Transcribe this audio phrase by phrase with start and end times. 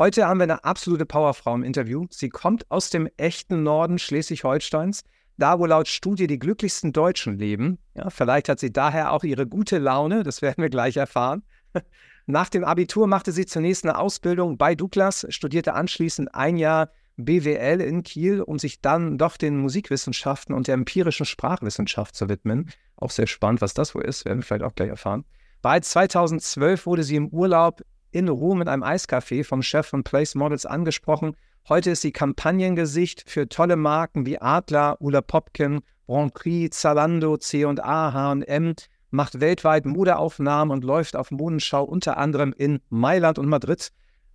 [0.00, 2.06] Heute haben wir eine absolute Powerfrau im Interview.
[2.08, 5.04] Sie kommt aus dem echten Norden Schleswig-Holsteins,
[5.36, 7.76] da wo laut Studie die glücklichsten Deutschen leben.
[7.92, 11.42] Ja, vielleicht hat sie daher auch ihre gute Laune, das werden wir gleich erfahren.
[12.26, 16.88] Nach dem Abitur machte sie zunächst eine Ausbildung bei Douglas, studierte anschließend ein Jahr
[17.18, 22.70] BWL in Kiel, um sich dann doch den Musikwissenschaften und der empirischen Sprachwissenschaft zu widmen.
[22.96, 25.26] Auch sehr spannend, was das wohl ist, werden wir vielleicht auch gleich erfahren.
[25.60, 30.34] Bereits 2012 wurde sie im Urlaub in Rom in einem Eiscafé vom Chef von Place
[30.34, 31.36] Models angesprochen.
[31.68, 38.12] Heute ist sie Kampagnengesicht für tolle Marken wie Adler, Ulla Popkin, Grand Prix, Zalando, C&A,
[38.12, 38.74] H&M,
[39.10, 43.90] macht weltweit Modeaufnahmen und läuft auf Modenschau unter anderem in Mailand und Madrid.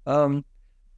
[0.05, 0.43] Ähm,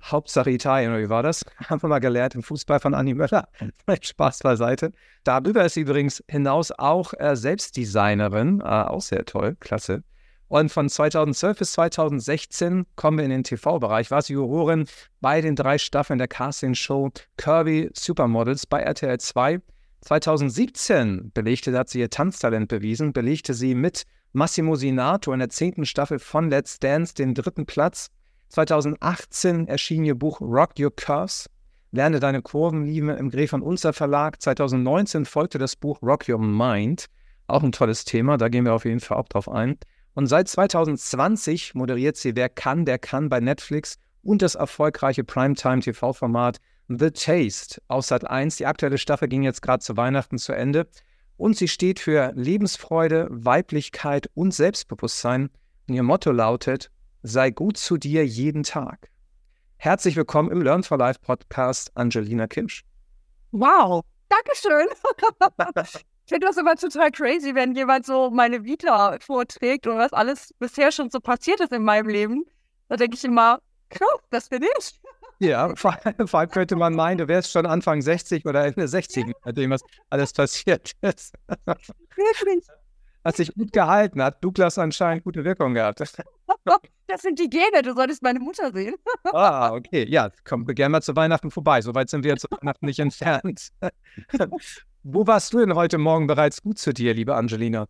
[0.04, 1.44] Hauptsache Italien, oder wie war das?
[1.70, 3.48] Haben wir mal gelernt im Fußball von Anni Möller.
[4.02, 4.92] Spaß beiseite.
[5.24, 10.04] Darüber ist sie übrigens hinaus auch äh, Selbstdesignerin, äh, auch sehr toll, klasse.
[10.50, 14.88] Und von 2012 bis 2016 kommen wir in den TV-Bereich, war sie Jurorin
[15.20, 19.60] bei den drei Staffeln der Casting-Show Kirby Supermodels bei RTL 2.
[20.02, 25.86] 2017 belegte, hat sie ihr Tanztalent bewiesen, belegte sie mit Massimo Sinato in der zehnten
[25.86, 28.08] Staffel von Let's Dance den dritten Platz.
[28.50, 31.50] 2018 erschien ihr Buch Rock Your Curves,
[31.92, 34.42] Lerne deine Kurven lieben im Gref von Unzer Verlag.
[34.42, 37.06] 2019 folgte das Buch Rock Your Mind,
[37.48, 39.78] auch ein tolles Thema, da gehen wir auf jeden Fall auch drauf ein.
[40.18, 46.58] Und seit 2020 moderiert sie Wer kann, der kann bei Netflix und das erfolgreiche Primetime-TV-Format
[46.88, 48.56] The Taste aus Sat 1.
[48.56, 50.88] Die aktuelle Staffel ging jetzt gerade zu Weihnachten zu Ende.
[51.38, 55.52] Und sie steht für Lebensfreude, Weiblichkeit und Selbstbewusstsein.
[55.88, 56.90] Und ihr Motto lautet:
[57.22, 59.12] Sei gut zu dir jeden Tag.
[59.76, 62.84] Herzlich willkommen im Learn for Life Podcast, Angelina Kinsch.
[63.52, 64.88] Wow, Dankeschön.
[66.28, 70.54] ich finde das immer total crazy, wenn jemand so meine Vita vorträgt und was alles
[70.60, 72.44] bisher schon so passiert ist in meinem Leben.
[72.90, 75.00] Da denke ich immer, krass, das bin ich.
[75.40, 79.28] Ja, vor, vor, allem könnte man meinen, du wärst schon Anfang 60 oder Ende 60,
[79.46, 81.34] nachdem was alles passiert ist.
[81.48, 82.68] Wirklich?
[83.24, 86.02] Hat sich gut gehalten, hat Douglas anscheinend gute Wirkung gehabt.
[87.10, 88.96] Das sind die Gene, du solltest meine Mutter sehen.
[89.32, 90.06] Ah, okay.
[90.10, 91.80] Ja, komm gerne mal zu Weihnachten vorbei.
[91.80, 93.70] Soweit sind wir zu Weihnachten nicht entfernt.
[95.10, 97.88] Wo warst du denn heute Morgen bereits gut zu dir, liebe Angelina?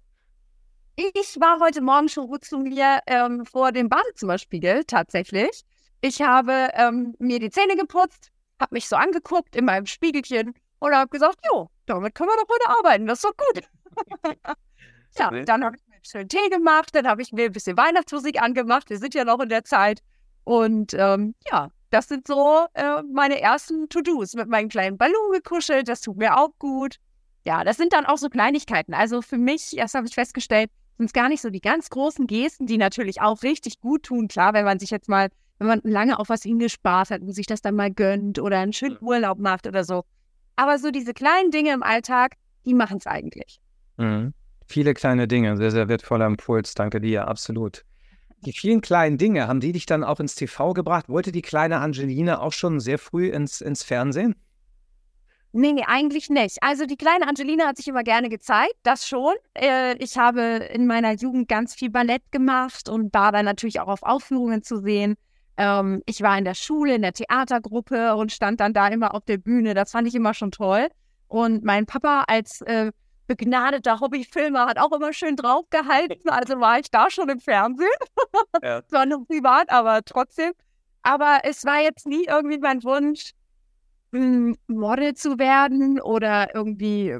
[0.97, 5.63] Ich war heute Morgen schon gut zu mir ähm, vor dem Badezimmerspiegel, tatsächlich.
[6.01, 10.93] Ich habe ähm, mir die Zähne geputzt, habe mich so angeguckt in meinem Spiegelchen und
[10.93, 13.63] habe gesagt, jo, damit können wir doch heute arbeiten, das ist doch gut.
[15.17, 18.39] ja, dann habe ich mir schön Tee gemacht, dann habe ich mir ein bisschen Weihnachtsmusik
[18.39, 20.03] angemacht, wir sind ja noch in der Zeit.
[20.43, 24.35] Und ähm, ja, das sind so äh, meine ersten To-Dos.
[24.35, 26.99] Mit meinem kleinen Ballon gekuschelt, das tut mir auch gut.
[27.47, 28.93] Ja, das sind dann auch so Kleinigkeiten.
[28.93, 32.27] Also für mich, das habe ich festgestellt, sind es gar nicht so die ganz großen
[32.27, 34.27] Gesten, die natürlich auch richtig gut tun.
[34.27, 37.45] Klar, wenn man sich jetzt mal wenn man lange auf was hingespart hat und sich
[37.45, 40.03] das dann mal gönnt oder einen schönen Urlaub macht oder so.
[40.57, 43.61] Aber so diese kleinen Dinge im Alltag, die machen es eigentlich.
[43.95, 44.33] Mhm.
[44.67, 46.73] Viele kleine Dinge, sehr, sehr wertvoller Impuls.
[46.73, 47.85] Danke dir, absolut.
[48.45, 51.09] Die vielen kleinen Dinge, haben die dich dann auch ins TV gebracht?
[51.09, 54.35] Wollte die kleine Angelina auch schon sehr früh ins, ins Fernsehen?
[55.53, 56.57] Nee, eigentlich nicht.
[56.61, 59.33] Also die kleine Angelina hat sich immer gerne gezeigt, das schon.
[59.53, 63.87] Äh, ich habe in meiner Jugend ganz viel Ballett gemacht und war dann natürlich auch
[63.87, 65.15] auf Aufführungen zu sehen.
[65.57, 69.25] Ähm, ich war in der Schule, in der Theatergruppe und stand dann da immer auf
[69.25, 69.73] der Bühne.
[69.73, 70.89] Das fand ich immer schon toll.
[71.27, 72.91] Und mein Papa als äh,
[73.27, 76.29] begnadeter Hobbyfilmer hat auch immer schön draufgehalten.
[76.29, 77.89] Also war ich da schon im Fernsehen.
[78.61, 78.85] Ja.
[78.87, 80.51] Zwar nur privat, aber trotzdem.
[81.03, 83.31] Aber es war jetzt nie irgendwie mein Wunsch,
[84.11, 87.17] Model zu werden oder irgendwie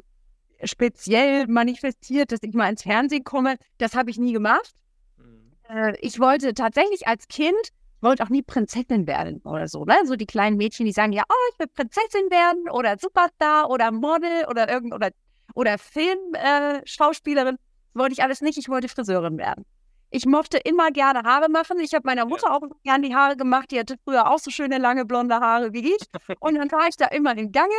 [0.64, 3.58] speziell manifestiert, dass ich mal ins Fernsehen komme.
[3.78, 4.74] Das habe ich nie gemacht.
[5.18, 5.52] Mhm.
[5.70, 7.72] Äh, ich wollte tatsächlich als Kind
[8.02, 9.96] wollte auch nie Prinzessin werden oder so, ne?
[10.06, 13.92] So die kleinen Mädchen, die sagen ja, oh, ich will Prinzessin werden oder Superstar oder
[13.92, 15.10] Model oder irgend oder
[15.56, 17.56] oder Filmschauspielerin.
[17.56, 17.60] Äh,
[17.94, 18.58] wollte ich alles nicht.
[18.58, 19.66] Ich wollte Friseurin werden.
[20.10, 21.80] Ich mochte immer gerne Haare machen.
[21.80, 22.56] Ich habe meiner Mutter ja.
[22.56, 23.72] auch gerne die Haare gemacht.
[23.72, 26.08] Die hatte früher auch so schöne lange blonde Haare wie ich.
[26.40, 27.74] Und dann war ich da immer im Gange.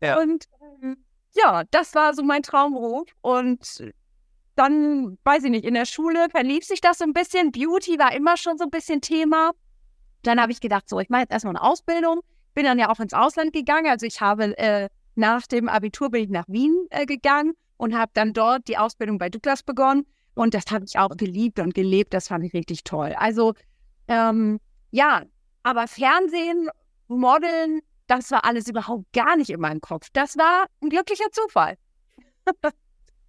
[0.00, 0.18] Ja.
[0.20, 0.46] Und
[0.82, 1.04] ähm,
[1.34, 3.08] ja, das war so mein Traumberuf.
[3.20, 3.92] Und
[4.54, 7.52] dann, weiß ich nicht, in der Schule verlief sich das so ein bisschen.
[7.52, 9.50] Beauty war immer schon so ein bisschen Thema.
[10.22, 12.20] Dann habe ich gedacht, so, ich mache jetzt erstmal eine Ausbildung.
[12.54, 13.86] Bin dann ja auch ins Ausland gegangen.
[13.86, 18.10] Also ich habe äh, nach dem Abitur bin ich nach Wien äh, gegangen und habe
[18.14, 20.06] dann dort die Ausbildung bei Douglas begonnen.
[20.36, 22.12] Und das habe ich auch geliebt und gelebt.
[22.12, 23.14] Das fand ich richtig toll.
[23.16, 23.54] Also
[24.06, 24.60] ähm,
[24.90, 25.22] ja,
[25.62, 26.68] aber Fernsehen,
[27.08, 30.08] Modeln, das war alles überhaupt gar nicht in meinem Kopf.
[30.12, 31.76] Das war ein glücklicher Zufall.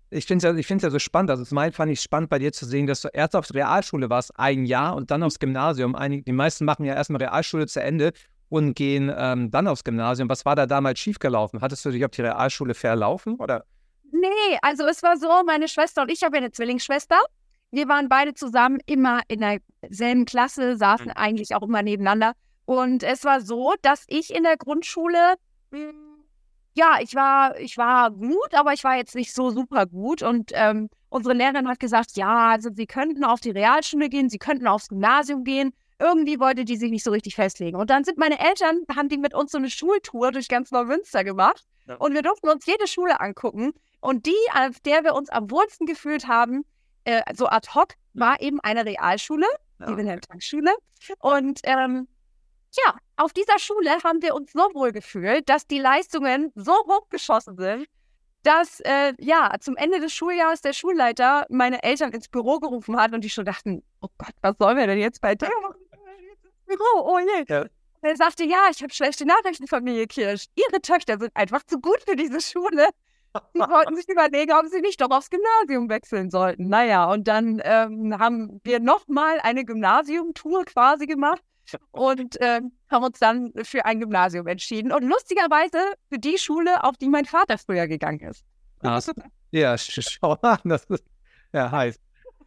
[0.10, 1.32] ich finde es ja, ja so spannend.
[1.32, 4.10] Also, zum einen fand ich spannend bei dir zu sehen, dass du erst auf Realschule
[4.10, 5.96] warst, ein Jahr und dann aufs Gymnasium.
[5.96, 8.12] Einige, die meisten machen ja erstmal Realschule zu Ende
[8.50, 10.30] und gehen ähm, dann aufs Gymnasium.
[10.30, 11.62] Was war da damals schiefgelaufen?
[11.62, 13.66] Hattest du dich auf die Realschule verlaufen oder?
[14.12, 17.18] Nee, also es war so, meine Schwester und ich habe eine Zwillingsschwester.
[17.72, 21.14] Wir waren beide zusammen immer in derselben Klasse, saßen mhm.
[21.16, 22.34] eigentlich auch immer nebeneinander.
[22.66, 25.36] Und es war so, dass ich in der Grundschule
[25.72, 26.08] hm,
[26.78, 30.22] ja, ich war, ich war gut, aber ich war jetzt nicht so super gut.
[30.22, 34.38] Und ähm, unsere Lehrerin hat gesagt, ja, also sie könnten auf die Realschule gehen, sie
[34.38, 35.74] könnten aufs Gymnasium gehen.
[36.00, 37.78] Irgendwie wollte die sich nicht so richtig festlegen.
[37.78, 41.24] Und dann sind meine Eltern, haben die mit uns so eine Schultour durch ganz Neumünster
[41.24, 41.66] gemacht.
[41.88, 41.96] Ja.
[41.96, 43.74] Und wir durften uns jede Schule angucken.
[44.00, 46.66] Und die, auf der wir uns am wohlsten gefühlt haben,
[47.04, 49.48] äh, so ad hoc, war eben eine Realschule,
[49.80, 49.88] ja.
[49.88, 50.74] die Wilhelm-Tank-Schule.
[51.20, 52.08] Und ähm,
[52.72, 57.10] ja, auf dieser Schule haben wir uns so wohl gefühlt, dass die Leistungen so hoch
[57.10, 57.88] geschossen sind,
[58.44, 63.14] dass äh, ja zum Ende des Schuljahres der Schulleiter meine Eltern ins Büro gerufen hat
[63.14, 65.76] und die schon dachten, oh Gott, was sollen wir denn jetzt bei machen?
[66.66, 67.46] Büro, oh je.
[67.48, 67.66] Ja.
[68.02, 70.46] Er sagte, ja, ich habe schlechte Nachrichten, Familie Kirsch.
[70.56, 72.90] Ihre Töchter sind einfach zu gut für diese Schule.
[73.54, 76.70] Sie wollten sich überlegen, ob sie nicht doch aufs Gymnasium wechseln sollten.
[76.70, 81.42] Naja, und dann ähm, haben wir nochmal eine Gymnasiumtour quasi gemacht
[81.92, 84.92] und äh, haben uns dann für ein Gymnasium entschieden.
[84.92, 85.78] Und lustigerweise
[86.10, 88.44] für die Schule, auf die mein Vater früher gegangen ist.
[88.82, 89.02] Ach,
[89.52, 91.04] ja, schau mal, das ist
[91.54, 92.00] ja heiß.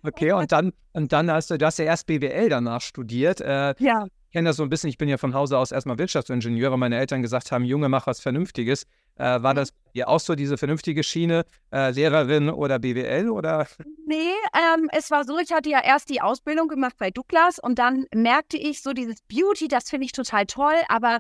[0.02, 3.40] Okay, und dann, und dann hast du, du hast ja erst BWL danach studiert.
[3.40, 4.06] Äh, ja.
[4.06, 6.96] Ich kenne das so ein bisschen, ich bin ja von Hause aus erstmal Wirtschaftsingenieur, meine
[6.96, 8.86] Eltern gesagt haben, Junge, mach was Vernünftiges.
[9.20, 9.56] Äh, war mhm.
[9.56, 13.66] das ja auch so diese vernünftige Schiene, äh, Lehrerin oder BWL oder?
[14.06, 17.78] Nee, ähm, es war so, ich hatte ja erst die Ausbildung gemacht bei Douglas und
[17.78, 21.18] dann merkte ich so dieses Beauty, das finde ich total toll, aber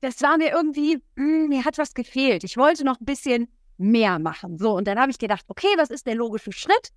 [0.00, 2.44] das war mir irgendwie, mh, hm, mir hat was gefehlt.
[2.44, 3.48] Ich wollte noch ein bisschen
[3.78, 4.56] mehr machen.
[4.56, 6.90] So, und dann habe ich gedacht, okay, was ist der logische Schritt?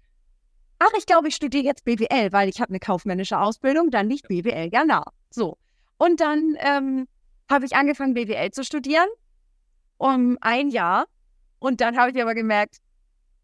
[0.77, 4.27] Ach, ich glaube, ich studiere jetzt BWL, weil ich habe eine kaufmännische Ausbildung, dann liegt
[4.27, 5.05] BWL ja nah.
[5.31, 5.57] So.
[5.97, 7.07] Und dann ähm,
[7.49, 9.07] habe ich angefangen, BWL zu studieren
[10.03, 11.05] um ein Jahr.
[11.59, 12.79] Und dann habe ich aber gemerkt,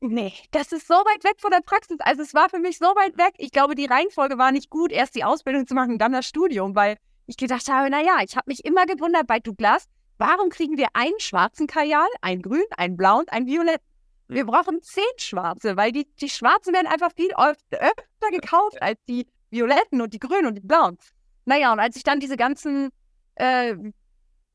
[0.02, 1.98] nee, das ist so weit weg von der Praxis.
[2.02, 3.34] Also es war für mich so weit weg.
[3.38, 6.76] Ich glaube, die Reihenfolge war nicht gut, erst die Ausbildung zu machen dann das Studium,
[6.76, 6.98] weil
[7.28, 9.86] ich gedacht habe, naja, ich habe mich immer gewundert bei Douglas,
[10.18, 13.86] warum kriegen wir einen schwarzen Kajal, einen grün, einen blauen, einen violetten?
[14.28, 19.28] Wir brauchen zehn schwarze, weil die, die schwarzen werden einfach viel öfter gekauft als die
[19.50, 20.98] violetten und die grünen und die blauen.
[21.46, 22.90] Naja, und als ich dann diese ganzen
[23.36, 23.76] äh,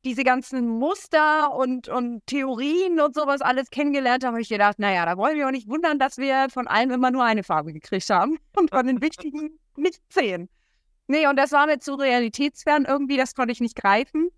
[0.05, 5.05] diese ganzen Muster und, und Theorien und sowas alles kennengelernt habe, habe ich gedacht, naja,
[5.05, 8.09] da wollen wir auch nicht wundern, dass wir von allem immer nur eine Farbe gekriegt
[8.11, 10.47] haben und von den wichtigen nicht zehn.
[11.07, 14.29] Nee, und das war mir zu realitätsfern irgendwie, das konnte ich nicht greifen,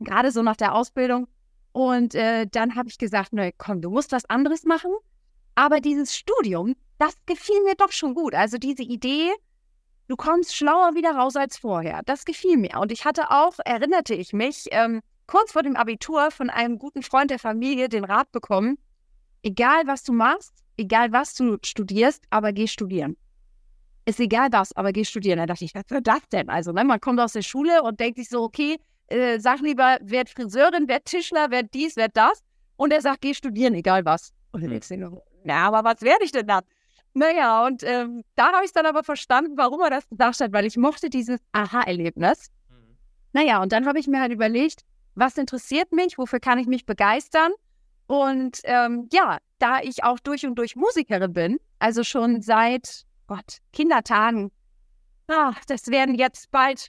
[0.00, 1.28] gerade so nach der Ausbildung.
[1.72, 4.90] Und äh, dann habe ich gesagt, ne, komm, du musst was anderes machen.
[5.54, 8.34] Aber dieses Studium, das gefiel mir doch schon gut.
[8.34, 9.30] Also diese Idee,
[10.08, 12.02] du kommst schlauer wieder raus als vorher.
[12.06, 12.78] Das gefiel mir.
[12.80, 17.02] Und ich hatte auch, erinnerte ich mich, ähm, kurz vor dem Abitur von einem guten
[17.02, 18.78] Freund der Familie den Rat bekommen,
[19.44, 23.16] egal was du machst, egal was du studierst, aber geh studieren.
[24.06, 25.38] Ist egal was, aber geh studieren.
[25.38, 26.48] Da dachte ich, was soll das denn?
[26.48, 29.98] Also, ne, man kommt aus der Schule und denkt sich so, okay, äh, sag lieber,
[30.00, 32.42] werd Friseurin, werd Tischler, werd dies, werd das.
[32.76, 34.32] Und er sagt, geh studieren, egal was.
[34.50, 36.64] Und dann denkst du nur, na, aber was werde ich denn dann?
[37.14, 40.64] Naja, und ähm, da habe ich dann aber verstanden, warum er das gesagt hat, weil
[40.64, 42.50] ich mochte dieses Aha-Erlebnis.
[42.68, 42.96] Mhm.
[43.32, 44.84] Naja, und dann habe ich mir halt überlegt,
[45.20, 47.52] was interessiert mich, wofür kann ich mich begeistern?
[48.06, 53.58] Und ähm, ja, da ich auch durch und durch Musikerin bin, also schon seit Gott,
[53.72, 54.50] Kindertagen,
[55.28, 56.88] ach, das werden jetzt bald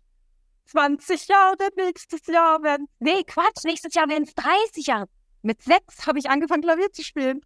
[0.65, 5.09] 20 Jahre, nächstes Jahr werden, nee, Quatsch, nächstes Jahr werden es 30 Jahre.
[5.43, 7.41] Mit sechs habe ich angefangen, Klavier zu spielen.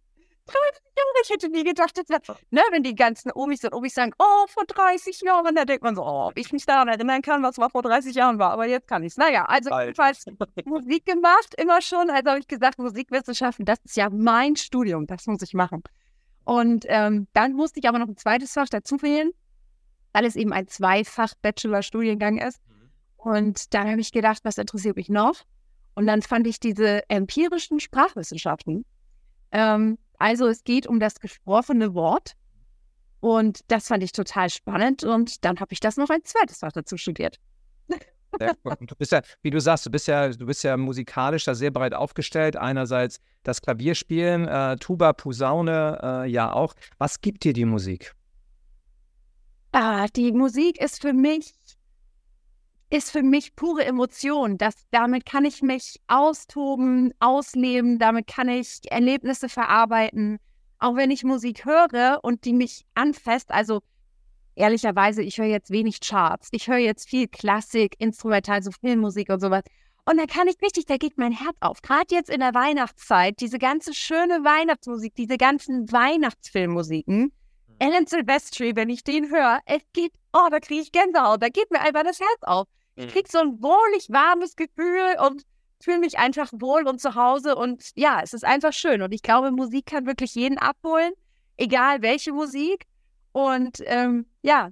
[0.46, 3.94] 30 Jahre, ich hätte nie gedacht, das wäre, ne, wenn die ganzen Omis und Omis
[3.94, 7.22] sagen, oh, vor 30 Jahren, da denkt man so, oh, ob ich mich daran erinnern
[7.22, 9.16] kann, was mal vor 30 Jahren war, aber jetzt kann ich es.
[9.16, 10.24] Naja, also jedenfalls
[10.64, 15.26] Musik gemacht, immer schon, also habe ich gesagt, Musikwissenschaften, das ist ja mein Studium, das
[15.26, 15.82] muss ich machen.
[16.44, 19.32] Und ähm, dann musste ich aber noch ein zweites Fach dazu wählen,
[20.12, 22.60] weil es eben ein Zweifach-Bachelor-Studiengang ist.
[22.68, 22.90] Mhm.
[23.16, 25.34] Und dann habe ich gedacht, was interessiert mich noch?
[25.96, 28.84] Und dann fand ich diese empirischen Sprachwissenschaften
[29.50, 32.34] ähm, also es geht um das gesprochene Wort.
[33.20, 35.04] Und das fand ich total spannend.
[35.04, 37.38] Und dann habe ich das noch ein zweites Fach dazu studiert.
[38.38, 41.70] Du bist ja, wie du sagst, du bist ja, du bist ja musikalisch da sehr
[41.70, 42.56] breit aufgestellt.
[42.56, 46.74] Einerseits das Klavierspielen, äh, Tuba, Posaune, äh, ja auch.
[46.98, 48.12] Was gibt dir die Musik?
[49.72, 51.54] Ah, die Musik ist für mich
[52.90, 54.58] ist für mich pure Emotion.
[54.58, 60.38] Das, damit kann ich mich austoben, ausleben, damit kann ich Erlebnisse verarbeiten.
[60.78, 63.80] auch wenn ich Musik höre und die mich anfasst, also
[64.56, 66.48] ehrlicherweise, ich höre jetzt wenig Charts.
[66.52, 69.62] Ich höre jetzt viel Klassik, Instrumental, so Filmmusik und sowas.
[70.04, 71.82] Und da kann ich richtig, da geht mein Herz auf.
[71.82, 77.32] Gerade jetzt in der Weihnachtszeit, diese ganze schöne Weihnachtsmusik, diese ganzen Weihnachtsfilmmusiken.
[77.78, 81.70] Alan Silvestri, wenn ich den höre, es geht, oh, da kriege ich Gänsehaut, da geht
[81.70, 82.66] mir einfach das Herz auf.
[82.96, 83.10] Ich mhm.
[83.10, 85.42] kriege so ein wohlig warmes Gefühl und
[85.80, 87.56] fühle mich einfach wohl und zu Hause.
[87.56, 89.02] Und ja, es ist einfach schön.
[89.02, 91.12] Und ich glaube, Musik kann wirklich jeden abholen,
[91.56, 92.86] egal welche Musik.
[93.32, 94.70] Und ähm, ja,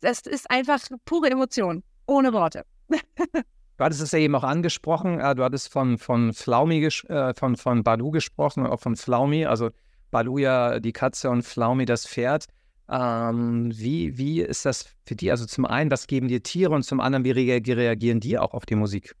[0.00, 2.64] das ist einfach pure Emotion, ohne Worte.
[3.76, 7.56] Du hattest es ja eben auch angesprochen, äh, du hattest von, von Flaumi, äh, von,
[7.56, 9.70] von Balu gesprochen, auch von Flaumi, also
[10.10, 12.44] Balu ja die Katze und Flaumi das Pferd.
[12.90, 15.30] Ähm, wie, wie ist das für die?
[15.30, 18.66] Also zum einen, was geben dir Tiere und zum anderen, wie reagieren die auch auf
[18.66, 19.14] die Musik?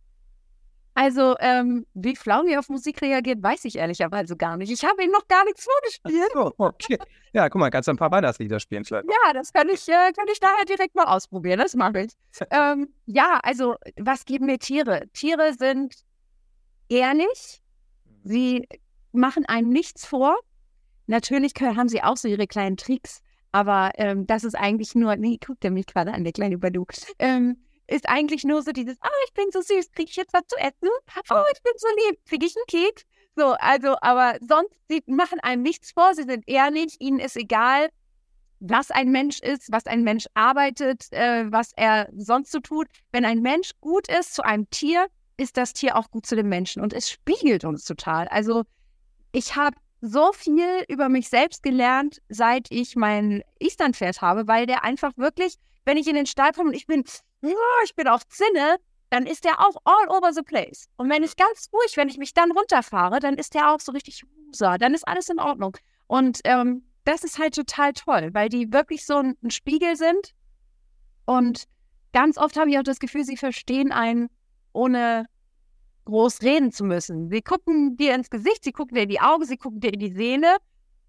[0.94, 4.70] Also, ähm, wie Flaumi auf Musik reagiert, weiß ich ehrlicherweise gar nicht.
[4.72, 6.30] Ich habe ihm noch gar nichts vorgespielt.
[6.34, 6.98] So, okay.
[7.32, 9.06] Ja, guck mal, kannst du ein paar Weihnachtslieder spielen vielleicht?
[9.06, 11.60] Ja, das kann ich, äh, kann ich daher direkt mal ausprobieren.
[11.60, 12.12] Das mache ich.
[12.50, 15.04] ähm, ja, also, was geben mir Tiere?
[15.12, 15.94] Tiere sind
[16.88, 17.62] ehrlich.
[18.24, 18.66] Sie
[19.12, 20.36] machen einem nichts vor.
[21.06, 23.20] Natürlich können, haben sie auch so ihre kleinen Tricks,
[23.52, 26.86] aber ähm, das ist eigentlich nur, nee, guckt er mich gerade an, der kleine Badu.
[27.18, 30.46] Ähm, ist eigentlich nur so dieses, oh, ich bin so süß, kriege ich jetzt was
[30.46, 30.88] zu essen?
[31.30, 33.02] Oh, ich bin so lieb, kriege ich einen Keks?
[33.36, 37.88] So, also, aber sonst, sie machen einem nichts vor, sie sind ehrlich, ihnen ist egal,
[38.60, 42.86] was ein Mensch ist, was ein Mensch arbeitet, äh, was er sonst so tut.
[43.10, 46.48] Wenn ein Mensch gut ist zu einem Tier, ist das Tier auch gut zu dem
[46.48, 48.28] Menschen und es spiegelt uns total.
[48.28, 48.64] Also
[49.32, 54.84] ich habe so viel über mich selbst gelernt, seit ich mein Islandpferd habe, weil der
[54.84, 57.04] einfach wirklich, wenn ich in den Stall komme und ich bin
[57.84, 58.76] ich bin auf Zinne,
[59.10, 60.88] dann ist der auch all over the place.
[60.96, 63.92] Und wenn ich ganz ruhig, wenn ich mich dann runterfahre, dann ist der auch so
[63.92, 65.76] richtig husa, dann ist alles in Ordnung.
[66.06, 70.34] Und ähm, das ist halt total toll, weil die wirklich so ein Spiegel sind.
[71.24, 71.64] Und
[72.12, 74.28] ganz oft habe ich auch das Gefühl, sie verstehen einen,
[74.72, 75.26] ohne
[76.04, 77.28] groß reden zu müssen.
[77.30, 80.00] Sie gucken dir ins Gesicht, sie gucken dir in die Augen, sie gucken dir in
[80.00, 80.56] die Sehne.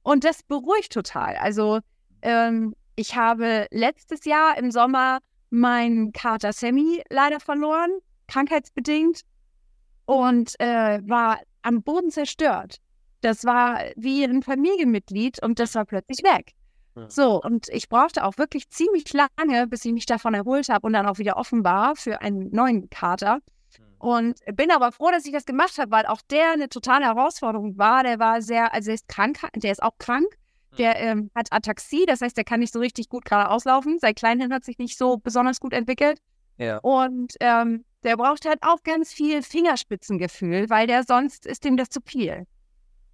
[0.03, 1.35] Und das beruhigt total.
[1.37, 1.79] Also
[2.21, 5.19] ähm, ich habe letztes Jahr im Sommer
[5.49, 7.91] meinen Kater Sammy leider verloren,
[8.27, 9.21] krankheitsbedingt,
[10.05, 12.77] und äh, war am Boden zerstört.
[13.21, 16.53] Das war wie ein Familienmitglied und das war plötzlich weg.
[16.95, 17.09] Ja.
[17.09, 20.93] So, und ich brauchte auch wirklich ziemlich lange, bis ich mich davon erholt habe und
[20.93, 23.39] dann auch wieder offen war für einen neuen Kater.
[24.01, 27.77] Und bin aber froh, dass ich das gemacht habe, weil auch der eine totale Herausforderung
[27.77, 28.03] war.
[28.03, 30.25] Der war sehr, also er ist krank, der ist auch krank
[30.77, 33.99] der ähm, hat Ataxie, das heißt, der kann nicht so richtig gut gerade auslaufen.
[33.99, 36.19] Sein Kleinhirn hat sich nicht so besonders gut entwickelt.
[36.57, 36.77] Ja.
[36.77, 41.89] Und ähm, der braucht halt auch ganz viel Fingerspitzengefühl, weil der sonst ist ihm das
[41.89, 42.45] zu viel.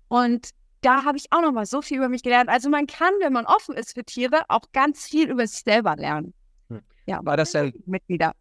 [0.07, 0.49] Und
[0.81, 2.49] da habe ich auch noch mal so viel über mich gelernt.
[2.49, 5.95] Also man kann, wenn man offen ist für Tiere, auch ganz viel über sich selber
[5.95, 6.33] lernen.
[6.69, 6.81] Hm.
[7.05, 8.33] Ja, war das ja Mitglieder.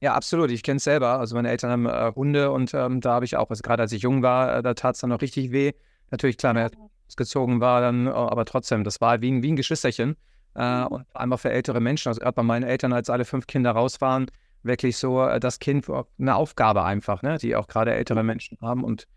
[0.00, 0.50] Ja, absolut.
[0.50, 1.18] Ich kenne es selber.
[1.18, 3.92] Also meine Eltern haben äh, Hunde und ähm, da habe ich auch, also gerade als
[3.92, 5.72] ich jung war, äh, da tat es dann noch richtig weh.
[6.10, 6.68] Natürlich, klar, ja
[7.16, 10.16] gezogen war, dann, äh, aber trotzdem, das war wie, ein, wie ein Geschwisterchen.
[10.56, 10.86] Äh, mhm.
[10.86, 14.00] und einmal für ältere Menschen, also gerade bei meinen Eltern, als alle fünf Kinder raus
[14.00, 14.26] waren,
[14.62, 18.22] wirklich so äh, das Kind eine Aufgabe einfach, ne, die auch gerade ältere.
[18.22, 18.84] Menschen haben.
[18.84, 19.08] Und,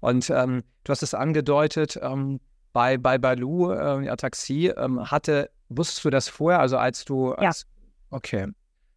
[0.00, 2.40] und ähm, du hast es angedeutet, ähm,
[2.72, 7.32] bei, bei Balu, äh, ja, Taxi, ähm, hatte, wusstest du das vorher, also als du.
[7.32, 8.16] Als, ja.
[8.16, 8.48] Okay.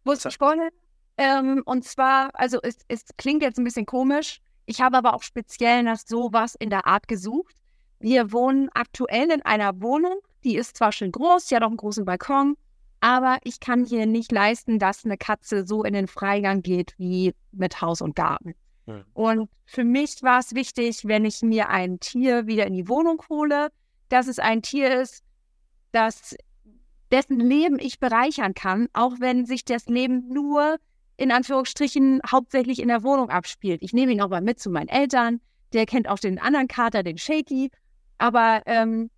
[0.04, 0.68] Wusste ich vorher.
[1.18, 4.40] Ähm, und zwar, also es, es klingt jetzt ein bisschen komisch.
[4.66, 7.56] Ich habe aber auch speziell nach sowas in der Art gesucht.
[7.98, 11.76] Wir wohnen aktuell in einer Wohnung, die ist zwar schön groß, die hat auch einen
[11.76, 12.56] großen Balkon,
[13.00, 17.34] aber ich kann hier nicht leisten, dass eine Katze so in den Freigang geht wie
[17.50, 18.54] mit Haus und Garten.
[18.86, 19.04] Hm.
[19.14, 23.20] Und für mich war es wichtig, wenn ich mir ein Tier wieder in die Wohnung
[23.28, 23.68] hole,
[24.08, 25.24] dass es ein Tier ist,
[25.90, 26.36] das
[27.10, 30.76] dessen Leben ich bereichern kann, auch wenn sich das Leben nur
[31.18, 33.82] in Anführungsstrichen hauptsächlich in der Wohnung abspielt.
[33.82, 35.40] Ich nehme ihn auch mal mit zu meinen Eltern.
[35.72, 37.70] Der kennt auch den anderen Kater, den Shaky.
[38.18, 39.10] Aber ähm,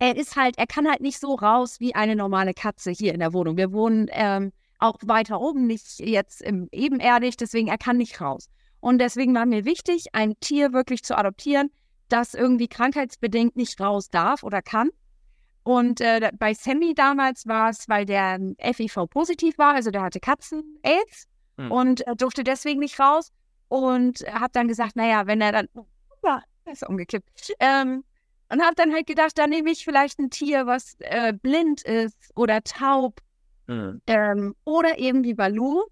[0.00, 3.20] er ist halt, er kann halt nicht so raus wie eine normale Katze hier in
[3.20, 3.56] der Wohnung.
[3.56, 8.50] Wir wohnen ähm, auch weiter oben, nicht jetzt im ebenerdig, deswegen er kann nicht raus.
[8.80, 11.70] Und deswegen war mir wichtig, ein Tier wirklich zu adoptieren,
[12.08, 14.90] das irgendwie krankheitsbedingt nicht raus darf oder kann.
[15.66, 21.26] Und äh, bei Sammy damals war es, weil der FIV-positiv war, also der hatte Katzen-Aids
[21.58, 21.72] hm.
[21.72, 23.32] und er durfte deswegen nicht raus.
[23.66, 25.68] Und habe dann gesagt, naja, wenn er dann,
[26.70, 27.52] ist umgekippt.
[27.58, 28.04] Ähm,
[28.48, 32.30] und habe dann halt gedacht, da nehme ich vielleicht ein Tier, was äh, blind ist
[32.36, 33.20] oder taub
[33.66, 34.00] mhm.
[34.06, 35.82] ähm, oder eben wie Balu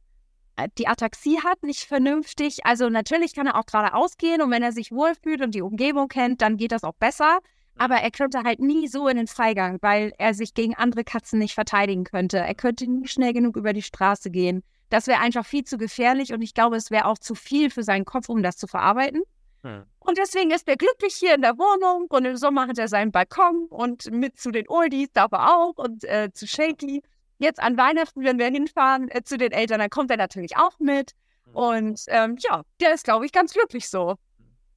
[0.54, 2.64] äh, die Ataxie hat, nicht vernünftig.
[2.64, 6.06] Also natürlich kann er auch geradeaus gehen und wenn er sich wohlfühlt und die Umgebung
[6.06, 7.40] kennt, dann geht das auch besser.
[7.76, 11.38] Aber er könnte halt nie so in den Freigang, weil er sich gegen andere Katzen
[11.38, 12.38] nicht verteidigen könnte.
[12.38, 14.62] Er könnte nie schnell genug über die Straße gehen.
[14.90, 17.82] Das wäre einfach viel zu gefährlich und ich glaube, es wäre auch zu viel für
[17.82, 19.22] seinen Kopf, um das zu verarbeiten.
[19.62, 19.84] Hm.
[19.98, 23.10] Und deswegen ist er glücklich hier in der Wohnung und im Sommer hat er seinen
[23.10, 27.02] Balkon und mit zu den Oldies darf er auch und äh, zu Shaky.
[27.38, 30.78] Jetzt an Weihnachten, wenn wir hinfahren äh, zu den Eltern, dann kommt er natürlich auch
[30.78, 31.12] mit.
[31.46, 31.56] Hm.
[31.56, 34.16] Und ähm, ja, der ist, glaube ich, ganz glücklich so.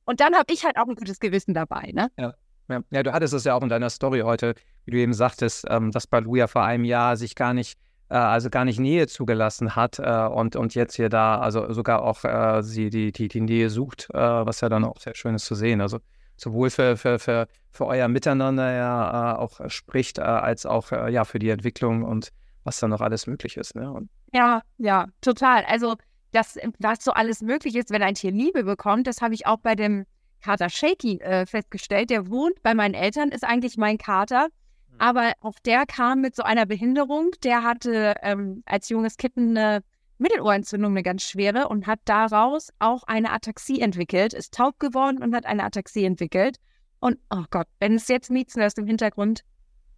[0.06, 2.10] Und dann habe ich halt auch ein gutes Gewissen dabei, ne?
[2.18, 2.34] Ja.
[2.68, 3.04] Ja.
[3.04, 4.56] du hattest es ja auch in deiner Story heute,
[4.86, 7.78] wie du eben sagtest, ähm, dass Balu ja vor einem Jahr sich gar nicht,
[8.10, 12.04] äh, also gar nicht Nähe zugelassen hat äh, und, und jetzt hier da, also sogar
[12.04, 15.36] auch äh, sie die, die, die Nähe sucht, äh, was ja dann auch sehr schön
[15.36, 15.82] ist zu sehen.
[15.82, 16.00] Also
[16.36, 21.26] sowohl für, für, für, für euer Miteinander ja äh, auch spricht, äh, als auch ja
[21.26, 22.30] für die Entwicklung und
[22.64, 23.76] was dann noch alles möglich ist.
[23.76, 23.90] Ne?
[23.92, 25.64] Und ja, ja, total.
[25.66, 25.96] Also
[26.32, 29.60] das, was so alles möglich ist, wenn ein Tier Liebe bekommt, das habe ich auch
[29.60, 30.06] bei dem
[30.48, 32.10] Kater Shaky äh, festgestellt.
[32.10, 34.46] Der wohnt bei meinen Eltern, ist eigentlich mein Kater.
[34.46, 34.96] Mhm.
[34.98, 37.32] Aber auch der kam mit so einer Behinderung.
[37.44, 39.84] Der hatte ähm, als junges Kitten eine
[40.20, 45.36] Mittelohrentzündung, eine ganz schwere, und hat daraus auch eine Ataxie entwickelt, ist taub geworden und
[45.36, 46.60] hat eine Ataxie entwickelt.
[47.01, 49.42] Und oh Gott, wenn es jetzt Miezen hörst im Hintergrund,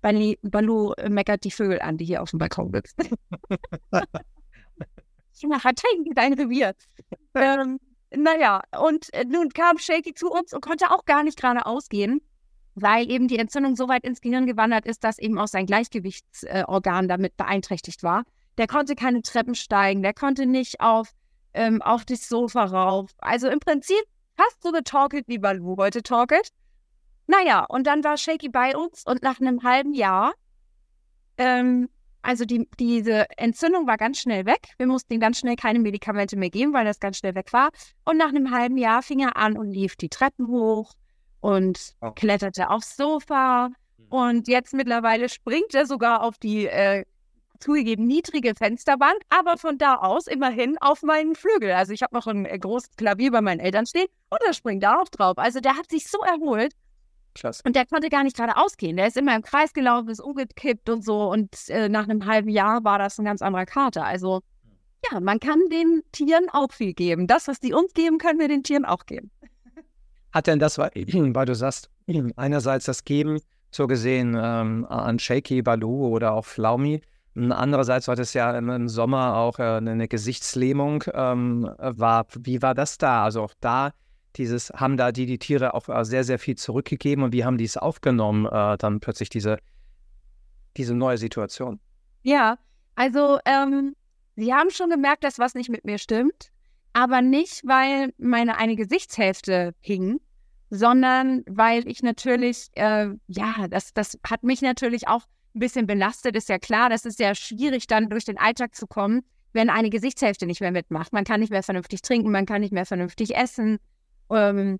[0.01, 3.15] Balu, Balu meckert die Vögel an, die hier auf dem Balkon sitzen.
[3.94, 5.84] hat
[6.15, 6.74] dein Revier.
[7.36, 7.79] ähm,
[8.16, 12.22] naja, und äh, nun kam Shaky zu uns und konnte auch gar nicht geradeaus gehen,
[12.75, 17.08] weil eben die Entzündung so weit ins Gehirn gewandert ist, dass eben auch sein Gleichgewichtsorgan
[17.08, 18.24] damit beeinträchtigt war.
[18.58, 21.12] Der konnte keine Treppen steigen, der konnte nicht auf,
[21.54, 23.12] ähm, auf das Sofa rauf.
[23.20, 24.01] Also im Prinzip
[24.36, 26.50] fast so getorkelt, wie Balu heute torkelt.
[27.28, 30.34] Naja, und dann war Shaky bei uns und nach einem halben Jahr
[31.38, 31.89] ähm,
[32.22, 34.68] also die, diese Entzündung war ganz schnell weg.
[34.78, 37.70] Wir mussten ihm ganz schnell keine Medikamente mehr geben, weil das ganz schnell weg war.
[38.06, 40.94] Und nach einem halben Jahr fing er an und lief die Treppen hoch
[41.40, 42.12] und oh.
[42.12, 43.70] kletterte aufs Sofa.
[43.70, 44.06] Mhm.
[44.10, 47.06] Und jetzt mittlerweile springt er sogar auf die äh,
[47.60, 51.72] zugegeben niedrige Fensterbank, aber von da aus immerhin auf meinen Flügel.
[51.72, 54.84] Also ich habe noch ein äh, großes Klavier bei meinen Eltern stehen und er springt
[54.84, 55.38] da auch drauf.
[55.38, 56.74] Also der hat sich so erholt.
[57.34, 57.63] Klasse.
[57.65, 58.98] Und der konnte gar nicht gerade ausgehen.
[58.98, 61.30] Der ist immer im Kreis gelaufen, ist umgekippt und so.
[61.32, 64.06] Und äh, nach einem halben Jahr war das ein ganz anderer Kater.
[64.06, 64.42] Also
[65.12, 67.28] ja, man kann den Tieren auch viel geben.
[67.28, 69.32] Das, was die uns geben, können wir den Tieren auch geben.
[70.32, 71.89] Hat denn das, weil, weil du sagst,
[72.36, 73.39] einerseits das Geben,
[73.72, 77.02] so gesehen ähm, an Shaky, Balu oder auch Flaumi,
[77.36, 81.04] Andererseits war das ja im Sommer auch äh, eine Gesichtslähmung.
[81.13, 83.24] Ähm, war, wie war das da?
[83.24, 83.92] Also auch da
[84.36, 87.58] dieses, haben da die, die Tiere auch äh, sehr, sehr viel zurückgegeben und wie haben
[87.58, 89.58] die es aufgenommen, äh, dann plötzlich diese,
[90.78, 91.80] diese neue Situation?
[92.24, 92.58] Ja,
[92.96, 93.96] also ähm,
[94.36, 96.52] sie haben schon gemerkt, dass was nicht mit mir stimmt,
[96.94, 100.20] aber nicht, weil meine eine Gesichtshälfte hing,
[100.70, 105.24] sondern weil ich natürlich, äh, ja, das, das hat mich natürlich auch
[105.56, 108.86] ein bisschen belastet, ist ja klar, das ist ja schwierig, dann durch den Alltag zu
[108.86, 109.22] kommen,
[109.54, 111.12] wenn eine Gesichtshälfte nicht mehr mitmacht.
[111.12, 113.80] Man kann nicht mehr vernünftig trinken, man kann nicht mehr vernünftig essen.
[114.30, 114.80] Ähm,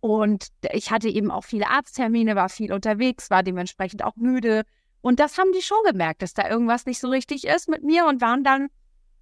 [0.00, 4.62] und ich hatte eben auch viele Arzttermine, war viel unterwegs, war dementsprechend auch müde.
[5.02, 8.06] Und das haben die schon gemerkt, dass da irgendwas nicht so richtig ist mit mir
[8.06, 8.68] und waren dann,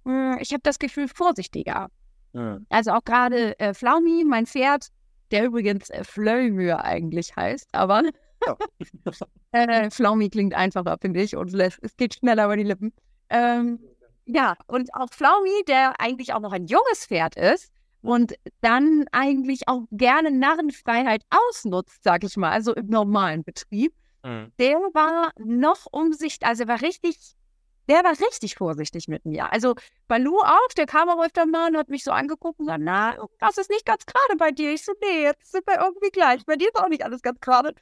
[0.05, 1.89] mh, hm, ich habe das Gefühl, vorsichtiger.
[2.33, 2.59] Ja.
[2.69, 4.87] Also auch gerade äh, Flaumi, mein Pferd,
[5.31, 8.03] der übrigens äh, Flöimür eigentlich heißt, aber
[8.45, 8.57] ja.
[9.51, 12.93] äh, Flaumi klingt einfacher, finde ich, und es geht schneller über die Lippen.
[13.29, 13.79] Ähm,
[14.25, 19.67] ja, und auch Flaumi, der eigentlich auch noch ein junges Pferd ist, und dann eigentlich
[19.67, 24.51] auch gerne Narrenfreiheit ausnutzt, sag ich mal, also im normalen Betrieb, mhm.
[24.59, 27.17] der war noch umsichtig, also er war richtig,
[27.89, 29.51] der war richtig vorsichtig mit mir.
[29.51, 29.75] Also
[30.07, 33.17] Balu auch, der kam auch öfter mal und hat mich so angeguckt und gesagt, na,
[33.39, 34.71] das ist nicht ganz gerade bei dir.
[34.71, 36.45] Ich so, nee, jetzt sind wir irgendwie gleich.
[36.45, 37.73] Bei dir ist auch nicht alles ganz gerade.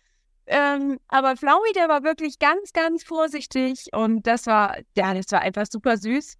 [0.46, 5.42] Ähm, aber Flowey, der war wirklich ganz, ganz vorsichtig und das war, ja, das war
[5.42, 6.38] einfach super süß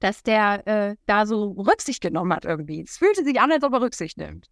[0.00, 2.82] dass der äh, da so Rücksicht genommen hat irgendwie.
[2.82, 4.48] Es fühlte sich an, als ob er Rücksicht nimmt.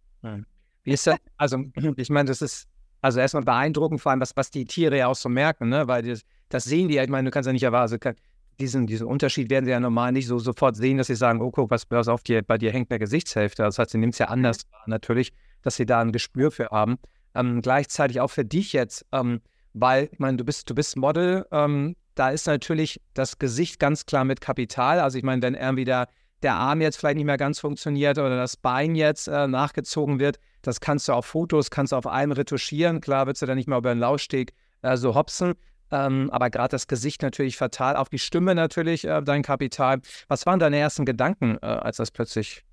[0.83, 1.17] Wie ist das?
[1.37, 1.63] Also,
[1.97, 2.67] ich meine, das ist
[3.01, 5.87] also erstmal beeindruckend, vor allem, was, was die Tiere ja auch so merken, ne?
[5.87, 8.17] Weil das, das sehen die ja, ich meine, du kannst ja nicht erwarten, also
[8.59, 11.51] diesen, diesen Unterschied werden sie ja normal nicht so sofort sehen, dass sie sagen, oh,
[11.51, 13.63] guck, was, was auf dir, bei dir hängt eine Gesichtshälfte.
[13.63, 14.91] Das heißt, sie nimmt es ja anders mhm.
[14.91, 16.97] natürlich, dass sie da ein Gespür für haben.
[17.35, 19.41] Ähm, gleichzeitig auch für dich jetzt, ähm,
[19.73, 24.05] weil, ich meine, du bist, du bist Model, ähm, da ist natürlich das Gesicht ganz
[24.05, 24.99] klar mit Kapital.
[24.99, 26.07] Also ich meine, wenn irgendwie der,
[26.41, 30.39] der Arm jetzt vielleicht nicht mehr ganz funktioniert oder das Bein jetzt äh, nachgezogen wird,
[30.61, 33.01] das kannst du auf Fotos, kannst du auf allem retuschieren.
[33.01, 35.53] Klar wird du dann nicht mehr über den Laufsteg äh, so hopsen.
[35.91, 40.01] Ähm, aber gerade das Gesicht natürlich fatal, auch die Stimme natürlich äh, dein Kapital.
[40.27, 42.63] Was waren deine ersten Gedanken, äh, als das plötzlich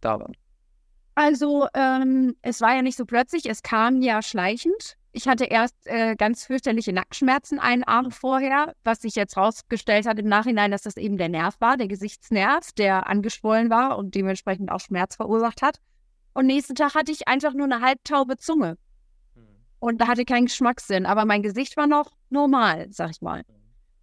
[0.00, 0.30] da war?
[1.14, 4.96] Also, ähm, es war ja nicht so plötzlich, es kam ja schleichend.
[5.12, 10.18] Ich hatte erst äh, ganz fürchterliche Nackenschmerzen einen Abend vorher, was sich jetzt rausgestellt hat
[10.18, 14.72] im Nachhinein, dass das eben der Nerv war, der Gesichtsnerv, der angeschwollen war und dementsprechend
[14.72, 15.78] auch Schmerz verursacht hat.
[16.32, 18.78] Und nächsten Tag hatte ich einfach nur eine halbtaube Zunge.
[19.34, 19.42] Hm.
[19.80, 23.42] Und da hatte keinen Geschmackssinn, aber mein Gesicht war noch normal, sag ich mal.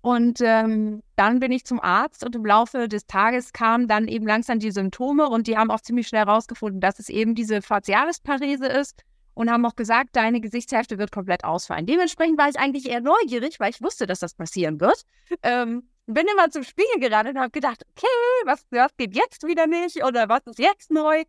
[0.02, 4.28] Und ähm, dann bin ich zum Arzt und im Laufe des Tages kamen dann eben
[4.28, 8.68] langsam die Symptome und die haben auch ziemlich schnell herausgefunden, dass es eben diese Facialisparese
[8.68, 9.04] ist
[9.40, 11.86] und haben auch gesagt, deine Gesichtshälfte wird komplett ausfallen.
[11.86, 15.06] Dementsprechend war ich eigentlich eher neugierig, weil ich wusste, dass das passieren wird.
[15.44, 18.06] Ähm, bin immer zum Spiegel gerannt und habe gedacht, okay,
[18.44, 21.24] was, was geht jetzt wieder nicht oder was ist jetzt neu?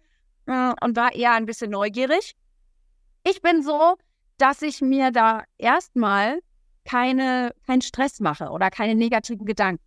[0.46, 2.34] Äh, und war eher ein bisschen neugierig.
[3.22, 3.94] Ich bin so,
[4.38, 6.40] dass ich mir da erstmal
[6.84, 9.84] keine, keinen Stress mache oder keine negativen Gedanken.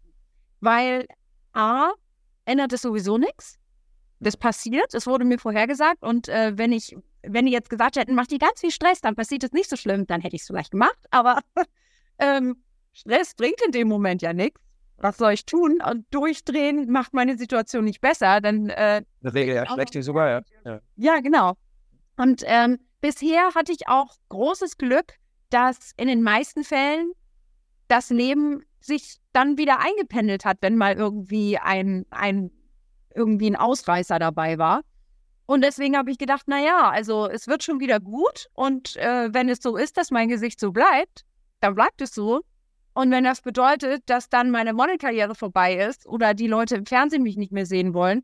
[0.62, 1.08] Weil
[1.52, 1.92] A,
[2.46, 3.60] ändert es sowieso nichts.
[4.22, 8.16] Das passiert, es wurde mir vorhergesagt und äh, wenn ich wenn die jetzt gesagt hätten,
[8.16, 10.48] mach dir ganz viel Stress, dann passiert es nicht so schlimm, dann hätte ich es
[10.48, 10.98] vielleicht gemacht.
[11.12, 11.40] Aber
[12.20, 14.60] ähm, Stress bringt in dem Moment ja nichts.
[14.98, 15.82] Was soll ich tun?
[15.82, 18.40] Und durchdrehen macht meine Situation nicht besser.
[18.42, 20.42] Dann, äh, Eine Regel ja schlecht sogar, ja.
[20.66, 20.80] ja.
[20.96, 21.56] Ja, genau.
[22.16, 25.16] Und ähm, bisher hatte ich auch großes Glück,
[25.50, 27.12] dass in den meisten Fällen
[27.88, 32.52] das Leben sich dann wieder eingependelt hat, wenn mal irgendwie ein, ein
[33.16, 34.82] irgendwie ein Ausreißer dabei war.
[35.46, 38.48] Und deswegen habe ich gedacht, naja, also es wird schon wieder gut.
[38.54, 41.26] Und äh, wenn es so ist, dass mein Gesicht so bleibt,
[41.60, 42.42] dann bleibt es so.
[42.94, 47.24] Und wenn das bedeutet, dass dann meine Modelkarriere vorbei ist oder die Leute im Fernsehen
[47.24, 48.24] mich nicht mehr sehen wollen,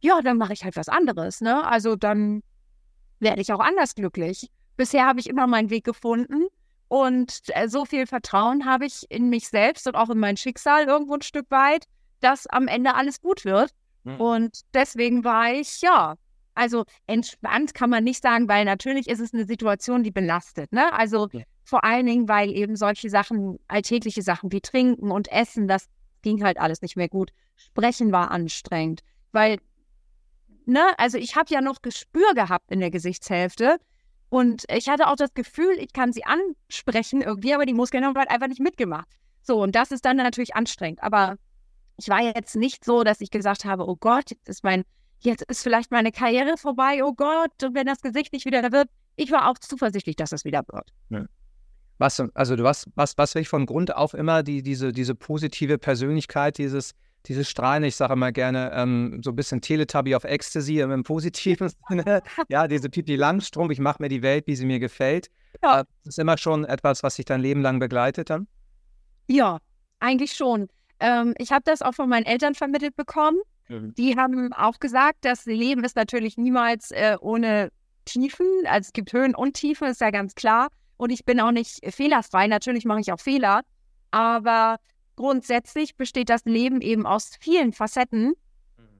[0.00, 1.40] ja, dann mache ich halt was anderes.
[1.40, 1.66] Ne?
[1.66, 2.42] Also dann
[3.18, 4.50] werde ich auch anders glücklich.
[4.76, 6.46] Bisher habe ich immer meinen Weg gefunden
[6.88, 10.84] und äh, so viel Vertrauen habe ich in mich selbst und auch in mein Schicksal
[10.84, 11.86] irgendwo ein Stück weit,
[12.20, 13.70] dass am Ende alles gut wird.
[14.04, 14.20] Mhm.
[14.20, 16.14] Und deswegen war ich, ja,
[16.56, 20.72] also entspannt kann man nicht sagen, weil natürlich ist es eine Situation, die belastet.
[20.72, 20.92] Ne?
[20.92, 21.42] Also ja.
[21.64, 25.86] vor allen Dingen, weil eben solche Sachen, alltägliche Sachen wie Trinken und Essen, das
[26.22, 27.30] ging halt alles nicht mehr gut.
[27.56, 29.58] Sprechen war anstrengend, weil,
[30.64, 33.78] ne, also ich habe ja noch Gespür gehabt in der Gesichtshälfte.
[34.28, 38.16] Und ich hatte auch das Gefühl, ich kann sie ansprechen irgendwie, aber die Muskeln haben
[38.16, 39.06] halt einfach nicht mitgemacht.
[39.42, 41.02] So, und das ist dann natürlich anstrengend.
[41.02, 41.36] Aber
[41.96, 44.84] ich war jetzt nicht so, dass ich gesagt habe, oh Gott, jetzt ist mein
[45.20, 48.88] jetzt ist vielleicht meine Karriere vorbei, oh Gott, und wenn das Gesicht nicht wieder wird.
[49.16, 50.92] Ich war auch zuversichtlich, dass es wieder wird.
[51.10, 51.24] Ja.
[51.98, 55.78] Was, also du was, was, was ich von Grund auf immer die, diese, diese positive
[55.78, 56.92] Persönlichkeit, dieses,
[57.24, 61.70] dieses Strahlen, ich sage immer gerne, ähm, so ein bisschen Teletubby auf Ecstasy im positiven
[61.88, 62.22] Sinne.
[62.48, 65.30] ja, diese Pipi Langstrumpf, ich mache mir die Welt, wie sie mir gefällt.
[65.62, 65.80] Ja.
[65.80, 68.46] Äh, das ist immer schon etwas, was sich dein Leben lang begleitet dann?
[69.28, 69.58] Ja,
[69.98, 70.68] eigentlich schon.
[71.00, 73.38] Ähm, ich habe das auch von meinen Eltern vermittelt bekommen.
[73.68, 73.94] Mhm.
[73.94, 77.70] Die haben auch gesagt, das Leben ist natürlich niemals äh, ohne
[78.04, 78.46] Tiefen.
[78.64, 80.68] Also es gibt Höhen und Tiefen, ist ja ganz klar.
[80.96, 82.46] Und ich bin auch nicht fehlerfrei.
[82.46, 83.62] Natürlich mache ich auch Fehler.
[84.10, 84.76] Aber
[85.16, 88.28] grundsätzlich besteht das Leben eben aus vielen Facetten.
[88.28, 88.34] Mhm.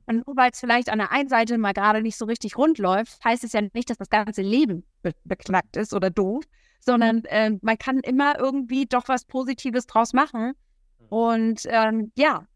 [0.07, 2.79] Und nur weil es vielleicht an der einen Seite mal gerade nicht so richtig rund
[2.79, 6.45] läuft, heißt es ja nicht, dass das ganze Leben be beknackt ist oder doof,
[6.81, 10.53] sondern äh, man kann immer irgendwie doch was Positives draus machen.
[10.99, 11.07] Mhm.
[11.09, 12.47] Und ähm, ja,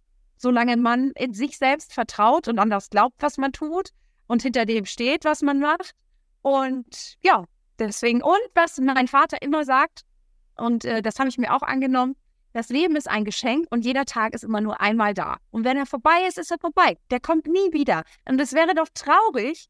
[0.41, 3.91] solange man in sich selbst vertraut und an das glaubt, was man tut
[4.27, 5.93] und hinter dem steht, was man macht.
[6.41, 7.45] Und ja,
[7.79, 10.01] deswegen, und was mein Vater immer sagt,
[10.57, 12.17] und äh, das habe ich mir auch angenommen,
[12.55, 15.37] das Leben ist ein Geschenk und jeder Tag ist immer nur einmal da.
[15.51, 16.97] Und wenn er vorbei ist, ist er vorbei.
[17.11, 18.03] Der kommt nie wieder.
[18.27, 19.69] Und es wäre doch traurig,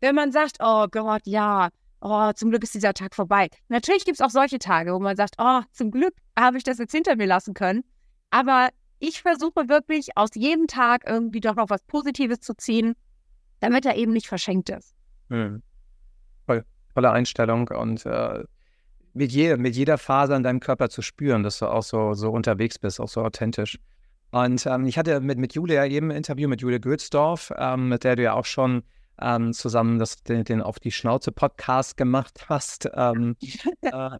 [0.00, 1.70] wenn man sagt, oh Gott, ja,
[2.02, 3.48] oh, zum Glück ist dieser Tag vorbei.
[3.68, 6.78] Natürlich gibt es auch solche Tage, wo man sagt, oh, zum Glück habe ich das
[6.78, 7.84] jetzt hinter mir lassen können.
[8.30, 8.68] Aber
[9.06, 12.94] ich versuche wirklich aus jedem Tag irgendwie doch noch was Positives zu ziehen,
[13.60, 14.94] damit er eben nicht verschenkt ist.
[15.28, 15.62] Mhm.
[16.46, 16.64] Voll,
[16.94, 18.44] tolle Einstellung und äh,
[19.12, 22.30] mit, je, mit jeder Phase an deinem Körper zu spüren, dass du auch so, so
[22.30, 23.78] unterwegs bist, auch so authentisch.
[24.30, 28.04] Und ähm, ich hatte mit, mit Julia eben ein Interview mit Julia Götzdorf, ähm, mit
[28.04, 28.82] der du ja auch schon
[29.20, 32.88] ähm, zusammen das, den, den, Auf die Schnauze Podcast gemacht hast.
[32.94, 33.36] Ähm,
[33.82, 34.10] äh,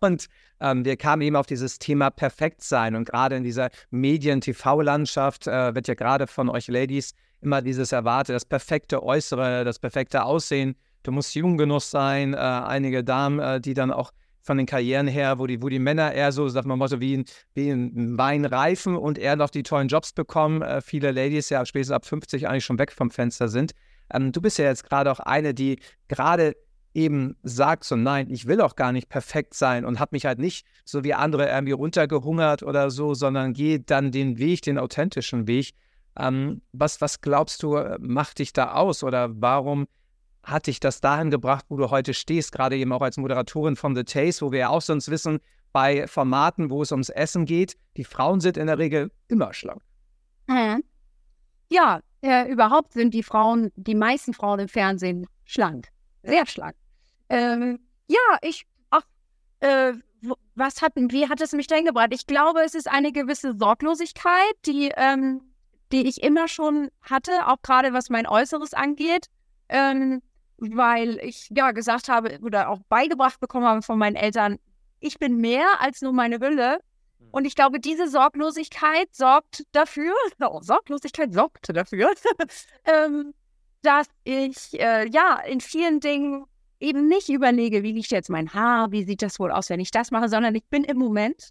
[0.00, 0.26] und
[0.60, 2.94] ähm, wir kamen eben auf dieses Thema Perfektsein.
[2.94, 8.34] Und gerade in dieser Medien-TV-Landschaft äh, wird ja gerade von euch Ladies immer dieses erwartet,
[8.34, 10.76] das perfekte Äußere, das perfekte Aussehen.
[11.02, 12.34] Du musst jung genug sein.
[12.34, 14.12] Äh, einige Damen, äh, die dann auch
[14.46, 17.00] von den Karrieren her, wo die, wo die Männer eher so, sagt man mal so,
[17.00, 20.62] wie ein, wie ein Wein reifen und eher noch die tollen Jobs bekommen.
[20.62, 23.72] Äh, viele Ladies ja spätestens ab 50 eigentlich schon weg vom Fenster sind.
[24.12, 26.56] Ähm, du bist ja jetzt gerade auch eine, die gerade
[26.94, 30.38] eben sagt so, nein, ich will auch gar nicht perfekt sein und habe mich halt
[30.38, 35.46] nicht so wie andere irgendwie runtergehungert oder so, sondern gehe dann den Weg, den authentischen
[35.46, 35.74] Weg.
[36.18, 39.86] Ähm, was, was glaubst du, macht dich da aus oder warum
[40.42, 43.94] hat dich das dahin gebracht, wo du heute stehst, gerade eben auch als Moderatorin von
[43.94, 45.40] The Taste, wo wir ja auch sonst wissen,
[45.72, 49.82] bei Formaten, wo es ums Essen geht, die Frauen sind in der Regel immer schlank.
[50.46, 50.82] Mhm.
[51.70, 55.88] Ja, äh, überhaupt sind die Frauen, die meisten Frauen im Fernsehen schlank.
[56.22, 56.74] Sehr schlank.
[57.28, 59.02] Ähm, ja, ich, ach,
[59.60, 59.92] äh,
[60.54, 62.08] was hat, wie hat es mich denn gebracht?
[62.12, 65.42] Ich glaube, es ist eine gewisse Sorglosigkeit, die, ähm,
[65.92, 69.26] die ich immer schon hatte, auch gerade was mein Äußeres angeht.
[69.68, 70.22] Ähm,
[70.58, 74.58] weil ich ja gesagt habe oder auch beigebracht bekommen habe von meinen Eltern,
[75.00, 76.78] ich bin mehr als nur meine Hülle.
[77.30, 82.10] Und ich glaube, diese Sorglosigkeit sorgt dafür, oh, Sorglosigkeit sorgte dafür,
[82.84, 83.34] ähm,
[83.82, 86.44] dass ich äh, ja in vielen Dingen
[86.80, 89.90] eben nicht überlege, wie liegt jetzt mein Haar, wie sieht das wohl aus, wenn ich
[89.90, 91.50] das mache, sondern ich bin im Moment.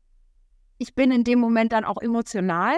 [0.78, 2.76] Ich bin in dem Moment dann auch emotional.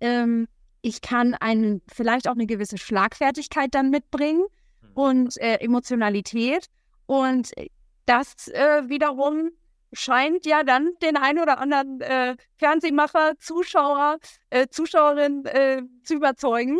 [0.00, 0.48] Ähm,
[0.82, 4.44] ich kann einen, vielleicht auch eine gewisse Schlagfertigkeit dann mitbringen
[4.80, 4.90] hm.
[4.94, 6.66] und äh, Emotionalität.
[7.06, 7.52] Und
[8.06, 9.50] das äh, wiederum
[9.92, 14.18] scheint ja dann den einen oder anderen äh, Fernsehmacher, Zuschauer,
[14.50, 16.78] äh, Zuschauerin äh, zu überzeugen,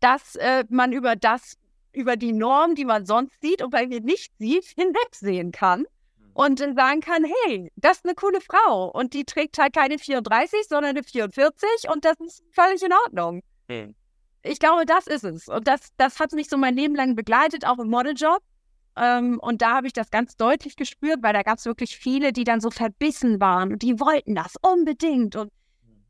[0.00, 1.56] dass äh, man über das,
[1.92, 6.30] über die Norm, die man sonst sieht und bei mir nicht sieht, hinwegsehen kann mhm.
[6.34, 9.98] und dann sagen kann, hey, das ist eine coole Frau und die trägt halt keine
[9.98, 13.42] 34, sondern eine 44 und das ist völlig in Ordnung.
[13.68, 13.94] Mhm.
[14.42, 15.48] Ich glaube, das ist es.
[15.48, 18.40] Und das, das hat mich so mein Leben lang begleitet, auch im Modeljob.
[18.96, 22.32] Ähm, und da habe ich das ganz deutlich gespürt, weil da gab es wirklich viele,
[22.32, 25.36] die dann so verbissen waren und die wollten das unbedingt.
[25.36, 25.52] Und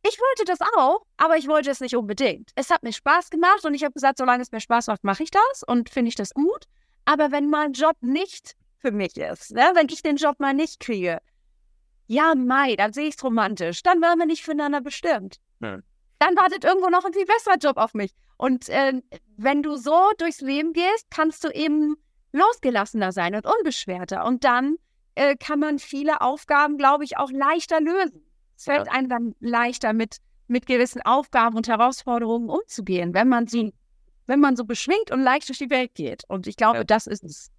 [0.06, 2.50] ich wollte das auch, aber ich wollte es nicht unbedingt.
[2.54, 5.24] Es hat mir Spaß gemacht und ich habe gesagt, solange es mir Spaß macht, mache
[5.24, 6.66] ich das und finde ich das gut.
[7.04, 10.78] Aber wenn mein Job nicht für mich ist, ne, wenn ich den Job mal nicht
[10.78, 11.18] kriege,
[12.06, 13.82] ja, Mai, dann sehe ich es romantisch.
[13.82, 15.38] Dann waren wir nicht füreinander bestimmt.
[15.60, 15.80] Ja.
[16.20, 18.12] Dann wartet irgendwo noch ein viel besserer Job auf mich.
[18.36, 19.00] Und äh,
[19.36, 21.96] wenn du so durchs Leben gehst, kannst du eben
[22.32, 24.24] losgelassener sein und unbeschwerter.
[24.24, 24.76] Und dann
[25.14, 28.22] äh, kann man viele Aufgaben, glaube ich, auch leichter lösen.
[28.56, 28.92] Es fällt ja.
[28.92, 33.74] einem dann leichter, mit, mit gewissen Aufgaben und Herausforderungen umzugehen, wenn man sie,
[34.26, 36.24] wenn man so beschwingt und leicht durch die Welt geht.
[36.28, 36.84] Und ich glaube, ja.
[36.84, 37.50] das ist es.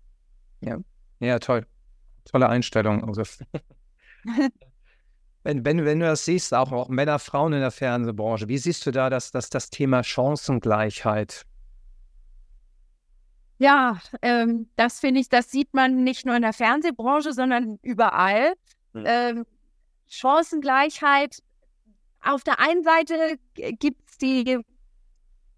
[0.61, 0.77] Ja,
[1.19, 1.65] ja, toll.
[2.25, 3.03] Tolle Einstellung.
[3.07, 3.23] Also,
[5.43, 8.85] wenn, wenn, wenn du das siehst, auch, auch Männer, Frauen in der Fernsehbranche, wie siehst
[8.85, 11.45] du da das, das, das Thema Chancengleichheit?
[13.59, 18.53] Ja, ähm, das finde ich, das sieht man nicht nur in der Fernsehbranche, sondern überall.
[18.93, 19.03] Mhm.
[19.05, 19.45] Ähm,
[20.07, 21.41] Chancengleichheit.
[22.21, 24.59] Auf der einen Seite gibt es die,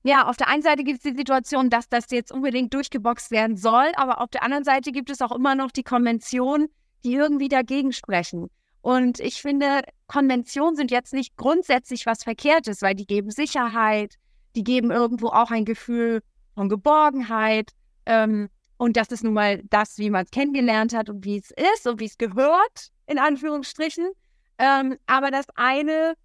[0.04, 3.58] ja, auf der einen Seite gibt es die Situation, dass das jetzt unbedingt durchgeboxt werden
[3.58, 6.68] soll, aber auf der anderen Seite gibt es auch immer noch die Konventionen,
[7.04, 8.50] die irgendwie dagegen sprechen.
[8.82, 14.16] Und ich finde, Konventionen sind jetzt nicht grundsätzlich was Verkehrtes, weil die geben Sicherheit,
[14.56, 16.22] die geben irgendwo auch ein Gefühl
[16.56, 17.72] von Geborgenheit.
[18.10, 21.52] Ähm, und das ist nun mal das, wie man es kennengelernt hat und wie es
[21.52, 24.10] ist und wie es gehört, in Anführungsstrichen.
[24.58, 26.16] Ähm, aber das eine,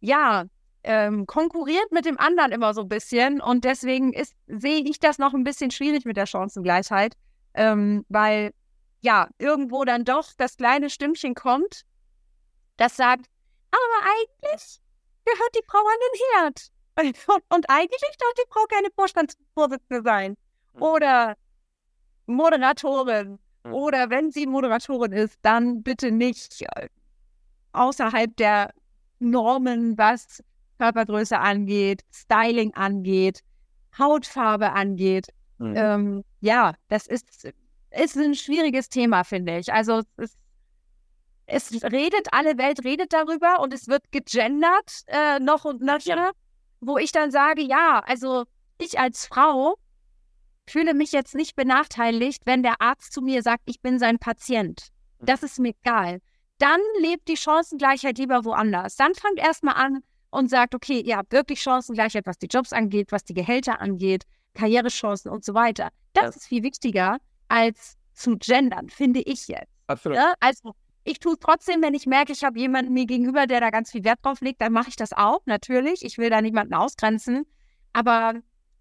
[0.00, 0.44] ja,
[0.84, 3.40] ähm, konkurriert mit dem anderen immer so ein bisschen.
[3.40, 4.12] Und deswegen
[4.46, 7.14] sehe ich das noch ein bisschen schwierig mit der Chancengleichheit,
[7.54, 8.52] ähm, weil
[9.00, 11.82] ja, irgendwo dann doch das kleine Stimmchen kommt,
[12.76, 13.26] das sagt,
[13.70, 14.80] aber eigentlich
[15.24, 16.68] gehört die Frau an den Herd.
[16.98, 20.36] Und, und eigentlich darf die Frau keine Vorstandsvorsitzende sein.
[20.74, 20.82] Hm.
[20.82, 21.36] oder
[22.26, 23.38] Moderatorin.
[23.64, 23.72] Mhm.
[23.74, 26.88] Oder wenn sie Moderatorin ist, dann bitte nicht äh,
[27.72, 28.72] außerhalb der
[29.18, 30.42] Normen, was
[30.78, 33.40] Körpergröße angeht, Styling angeht,
[33.98, 35.28] Hautfarbe angeht.
[35.58, 35.74] Mhm.
[35.76, 37.52] Ähm, ja, das ist,
[37.90, 39.72] ist ein schwieriges Thema, finde ich.
[39.72, 40.36] Also es,
[41.46, 46.32] es redet, alle Welt redet darüber und es wird gegendert äh, noch und nöcher,
[46.80, 48.44] wo ich dann sage, ja, also
[48.78, 49.76] ich als Frau
[50.66, 54.88] fühle mich jetzt nicht benachteiligt, wenn der Arzt zu mir sagt, ich bin sein Patient.
[55.20, 55.26] Mhm.
[55.26, 56.20] Das ist mir egal.
[56.58, 58.96] Dann lebt die Chancengleichheit lieber woanders.
[58.96, 63.12] Dann fangt erstmal an und sagt, okay, ihr habt wirklich Chancengleichheit, was die Jobs angeht,
[63.12, 65.88] was die Gehälter angeht, Karrierechancen und so weiter.
[66.12, 66.28] Das ja.
[66.30, 69.72] ist viel wichtiger als zu gendern, finde ich jetzt.
[69.88, 70.16] Absolut.
[70.16, 70.34] Ja?
[70.40, 73.70] Also ich tue es trotzdem, wenn ich merke, ich habe jemanden mir gegenüber, der da
[73.70, 76.04] ganz viel Wert drauf legt, dann mache ich das auch, natürlich.
[76.04, 77.44] Ich will da niemanden ausgrenzen.
[77.92, 78.34] Aber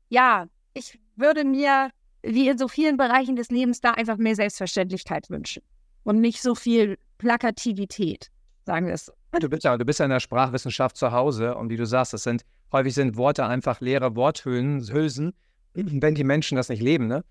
[0.10, 1.89] ja, ich würde mir,
[2.23, 5.63] wie in so vielen Bereichen des Lebens, da einfach mehr Selbstverständlichkeit wünschen
[6.03, 8.29] und nicht so viel Plakativität,
[8.65, 9.13] sagen wir es so.
[9.39, 12.13] Du bist ja, du bist ja in der Sprachwissenschaft zu Hause und wie du sagst,
[12.13, 15.34] das sind häufig sind Worte einfach leere Worthülsen,
[15.73, 17.23] wenn die Menschen das nicht leben, ne?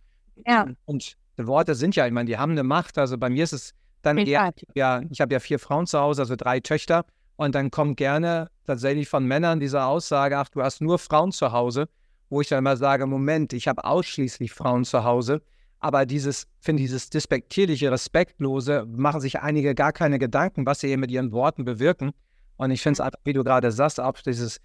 [0.46, 0.66] Ja.
[0.86, 2.98] Und Worte sind ja, ich meine, die haben eine Macht.
[2.98, 3.72] Also bei mir ist es
[4.02, 7.04] dann eher, ja, ich habe ja vier Frauen zu Hause, also drei Töchter.
[7.36, 11.52] Und dann kommt gerne tatsächlich von Männern diese Aussage, ach, du hast nur Frauen zu
[11.52, 11.88] Hause
[12.30, 15.42] wo ich dann immer sage, Moment, ich habe ausschließlich Frauen zu Hause,
[15.80, 20.98] Aber dieses, finde dieses despektierliche, respektlose, machen sich einige gar keine Gedanken, was sie hier
[20.98, 22.12] mit ihren Worten bewirken.
[22.56, 24.60] Und ich finde es einfach, wie du gerade sagst, auch dieses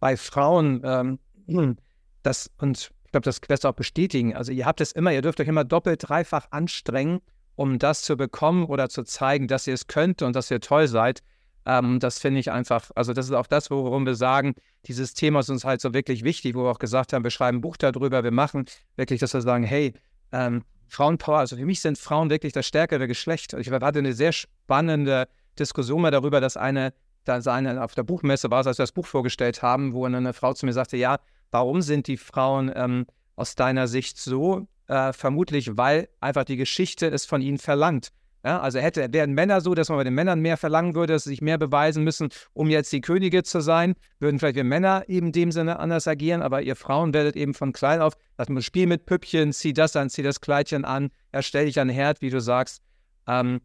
[0.00, 1.18] bei Frauen, ähm,
[2.24, 4.34] das, und ich glaube, das wirst du auch bestätigen.
[4.34, 7.20] Also ihr habt es immer, ihr dürft euch immer doppelt, dreifach anstrengen,
[7.54, 10.88] um das zu bekommen oder zu zeigen, dass ihr es könnt und dass ihr toll
[10.88, 11.22] seid.
[11.68, 14.54] Ähm, das finde ich einfach, also das ist auch das, worum wir sagen,
[14.86, 17.58] dieses Thema ist uns halt so wirklich wichtig, wo wir auch gesagt haben, wir schreiben
[17.58, 18.64] ein Buch darüber, wir machen
[18.96, 19.92] wirklich, dass wir sagen, hey,
[20.32, 23.52] ähm, Frauenpower, also für mich sind Frauen wirklich das stärkere Geschlecht.
[23.52, 25.28] Ich hatte eine sehr spannende
[25.58, 29.06] Diskussion mal darüber, dass eine, dass eine auf der Buchmesse war, als wir das Buch
[29.06, 31.18] vorgestellt haben, wo eine Frau zu mir sagte, ja,
[31.50, 33.04] warum sind die Frauen ähm,
[33.36, 34.66] aus deiner Sicht so?
[34.86, 38.08] Äh, vermutlich, weil einfach die Geschichte es von ihnen verlangt.
[38.44, 41.24] Ja, also hätte, wären Männer so, dass man bei den Männern mehr verlangen würde, dass
[41.24, 45.04] sie sich mehr beweisen müssen, um jetzt die Könige zu sein, würden vielleicht wir Männer
[45.08, 48.48] eben in dem Sinne anders agieren, aber ihr Frauen werdet eben von klein auf, dass
[48.48, 52.20] man Spiel mit Püppchen, zieh das an, zieh das Kleidchen an, erstell dich an Herd,
[52.20, 52.80] wie du sagst.
[53.26, 53.60] Ähm,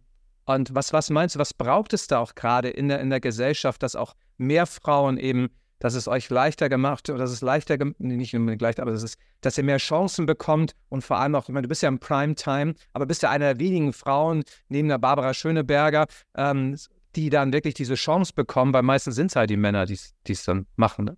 [0.46, 3.20] und was, was meinst du, was braucht es da auch gerade in der, in der
[3.20, 5.50] Gesellschaft, dass auch mehr Frauen eben
[5.84, 9.18] dass es euch leichter gemacht oder dass es leichter, nicht unbedingt leichter, aber dass, es,
[9.42, 12.00] dass ihr mehr Chancen bekommt und vor allem auch, ich meine, du bist ja im
[12.00, 16.78] Primetime, aber bist ja einer der wenigen Frauen neben der Barbara Schöneberger, ähm,
[17.18, 20.46] die dann wirklich diese Chance bekommen, weil meistens sind es halt die Männer, die es
[20.46, 21.04] dann machen.
[21.04, 21.18] Ne?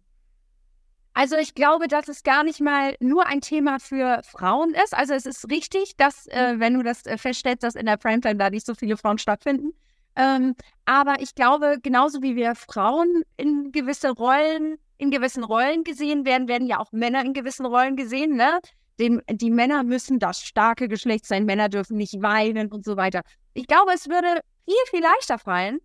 [1.14, 4.96] Also ich glaube, dass es gar nicht mal nur ein Thema für Frauen ist.
[4.96, 8.38] Also es ist richtig, dass, äh, wenn du das äh, feststellst, dass in der Primetime
[8.38, 9.74] da nicht so viele Frauen stattfinden,
[10.16, 16.26] ähm, aber ich glaube, genauso wie wir Frauen in gewisse Rollen, in gewissen Rollen gesehen
[16.26, 18.60] werden, werden ja auch Männer in gewissen Rollen gesehen, ne?
[18.98, 23.24] Den, die Männer müssen das starke Geschlecht sein, Männer dürfen nicht weinen und so weiter.
[23.54, 25.80] Ich glaube, es würde viel, viel leichter fallen,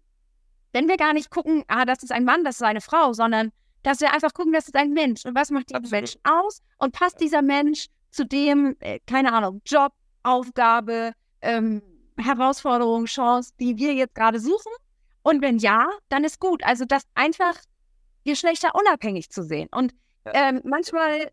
[0.72, 3.50] wenn wir gar nicht gucken, ah, das ist ein Mann, das ist eine Frau, sondern
[3.82, 5.24] dass wir einfach gucken, das ist ein Mensch.
[5.24, 6.62] Und was macht diesen Menschen aus?
[6.78, 11.82] Und passt dieser Mensch zu dem, äh, keine Ahnung, Job, Aufgabe, ähm,
[12.20, 14.72] Herausforderung, Chance, die wir jetzt gerade suchen?
[15.22, 16.64] Und wenn ja, dann ist gut.
[16.64, 17.54] Also das einfach
[18.24, 19.68] Geschlechter unabhängig zu sehen.
[19.70, 21.30] Und ähm, manchmal,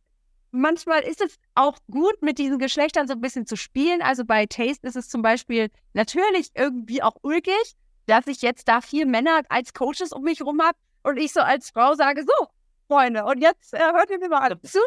[0.52, 4.02] manchmal ist es auch gut, mit diesen Geschlechtern so ein bisschen zu spielen.
[4.02, 8.82] Also bei Taste ist es zum Beispiel natürlich irgendwie auch ulkig, dass ich jetzt da
[8.82, 12.47] vier Männer als Coaches um mich rum habe und ich so als Frau sage, so,
[12.88, 14.80] Freunde, und jetzt äh, hört ihr mir mal alle zu.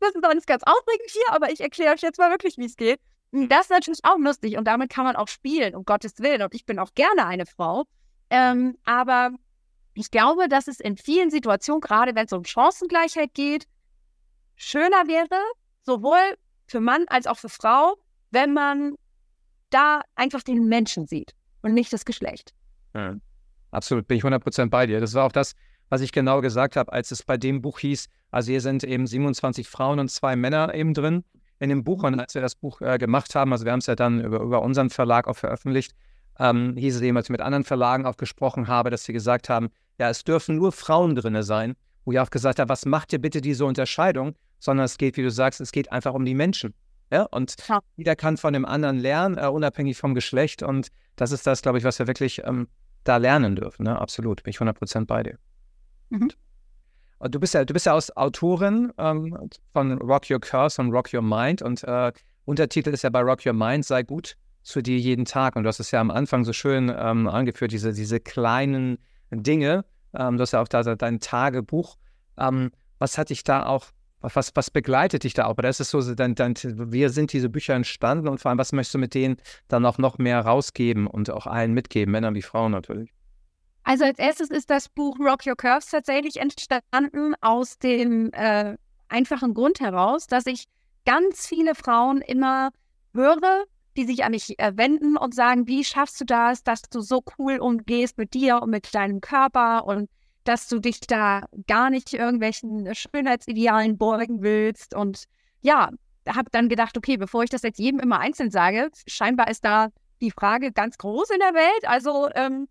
[0.00, 2.76] Das ist alles ganz aufregend hier, aber ich erkläre euch jetzt mal wirklich, wie es
[2.76, 3.00] geht.
[3.32, 6.42] Hm, das ist natürlich auch lustig und damit kann man auch spielen, um Gottes Willen.
[6.42, 7.84] Und ich bin auch gerne eine Frau.
[8.30, 9.30] Ähm, aber
[9.94, 13.66] ich glaube, dass es in vielen Situationen, gerade wenn es um Chancengleichheit geht,
[14.56, 15.40] schöner wäre,
[15.82, 16.36] sowohl
[16.66, 17.96] für Mann als auch für Frau,
[18.30, 18.96] wenn man
[19.70, 22.52] da einfach den Menschen sieht und nicht das Geschlecht.
[22.94, 23.16] Ja,
[23.70, 25.00] absolut, bin ich 100% bei dir.
[25.00, 25.54] Das war auch das,
[25.88, 29.06] was ich genau gesagt habe, als es bei dem Buch hieß, also hier sind eben
[29.06, 31.24] 27 Frauen und zwei Männer eben drin
[31.58, 32.02] in dem Buch.
[32.02, 34.40] Und als wir das Buch äh, gemacht haben, also wir haben es ja dann über,
[34.40, 35.94] über unseren Verlag auch veröffentlicht,
[36.38, 39.48] ähm, hieß es eben, als ich mit anderen Verlagen auch gesprochen habe, dass sie gesagt
[39.48, 43.12] haben, ja, es dürfen nur Frauen drin sein, wo ich auch gesagt habe, was macht
[43.12, 44.34] ihr bitte diese Unterscheidung?
[44.58, 46.74] Sondern es geht, wie du sagst, es geht einfach um die Menschen.
[47.10, 47.80] Ja, und ja.
[47.96, 50.62] jeder kann von dem anderen lernen, äh, unabhängig vom Geschlecht.
[50.62, 52.68] Und das ist das, glaube ich, was wir wirklich ähm,
[53.04, 53.84] da lernen dürfen.
[53.84, 53.98] Ne?
[53.98, 55.38] Absolut, bin ich 100% bei dir.
[56.10, 56.30] Mhm.
[57.20, 59.36] Du bist ja, du bist ja aus Autorin ähm,
[59.72, 62.12] von Rock Your Curse und Rock Your Mind und äh,
[62.44, 65.56] Untertitel ist ja bei Rock Your Mind, sei gut zu dir jeden Tag.
[65.56, 68.98] Und du hast es ja am Anfang so schön ähm, angeführt, diese, diese kleinen
[69.30, 69.84] Dinge.
[70.14, 71.96] Ähm, du hast ja auch da dein Tagebuch.
[72.38, 73.86] Ähm, was hat dich da auch,
[74.20, 75.56] was, was begleitet dich da auch?
[75.58, 78.72] Oder ist es so, dann, dann, wie sind diese Bücher entstanden und vor allem, was
[78.72, 79.36] möchtest du mit denen
[79.68, 83.15] dann auch noch mehr rausgeben und auch allen mitgeben, Männern wie Frauen natürlich?
[83.86, 89.54] Also als erstes ist das Buch Rock Your Curves tatsächlich entstanden aus dem äh, einfachen
[89.54, 90.64] Grund heraus, dass ich
[91.04, 92.70] ganz viele Frauen immer
[93.14, 93.62] höre,
[93.96, 97.22] die sich an mich äh, wenden und sagen, wie schaffst du das, dass du so
[97.38, 100.10] cool umgehst mit dir und mit deinem Körper und
[100.42, 104.96] dass du dich da gar nicht irgendwelchen Schönheitsidealen beugen willst.
[104.96, 105.26] Und
[105.60, 105.90] ja,
[106.26, 109.90] habe dann gedacht, okay, bevor ich das jetzt jedem immer einzeln sage, scheinbar ist da
[110.20, 111.88] die Frage ganz groß in der Welt.
[111.88, 112.66] Also ähm,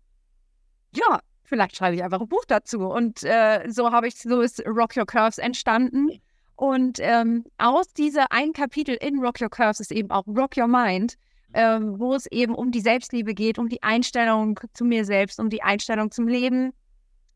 [0.92, 2.86] ja, vielleicht schreibe ich einfach ein Buch dazu.
[2.86, 6.10] Und äh, so habe ich, so ist Rock Your Curves entstanden.
[6.56, 10.68] Und ähm, aus dieser ein Kapitel in Rock Your Curves ist eben auch Rock Your
[10.68, 11.16] Mind,
[11.52, 15.50] ähm, wo es eben um die Selbstliebe geht, um die Einstellung zu mir selbst, um
[15.50, 16.72] die Einstellung zum Leben.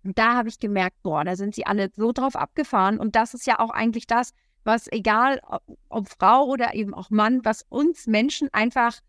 [0.02, 2.98] Und da habe ich gemerkt, boah, da sind sie alle so drauf abgefahren.
[2.98, 4.32] Und das ist ja auch eigentlich das,
[4.64, 9.00] was egal ob, ob Frau oder eben auch Mann, was uns Menschen einfach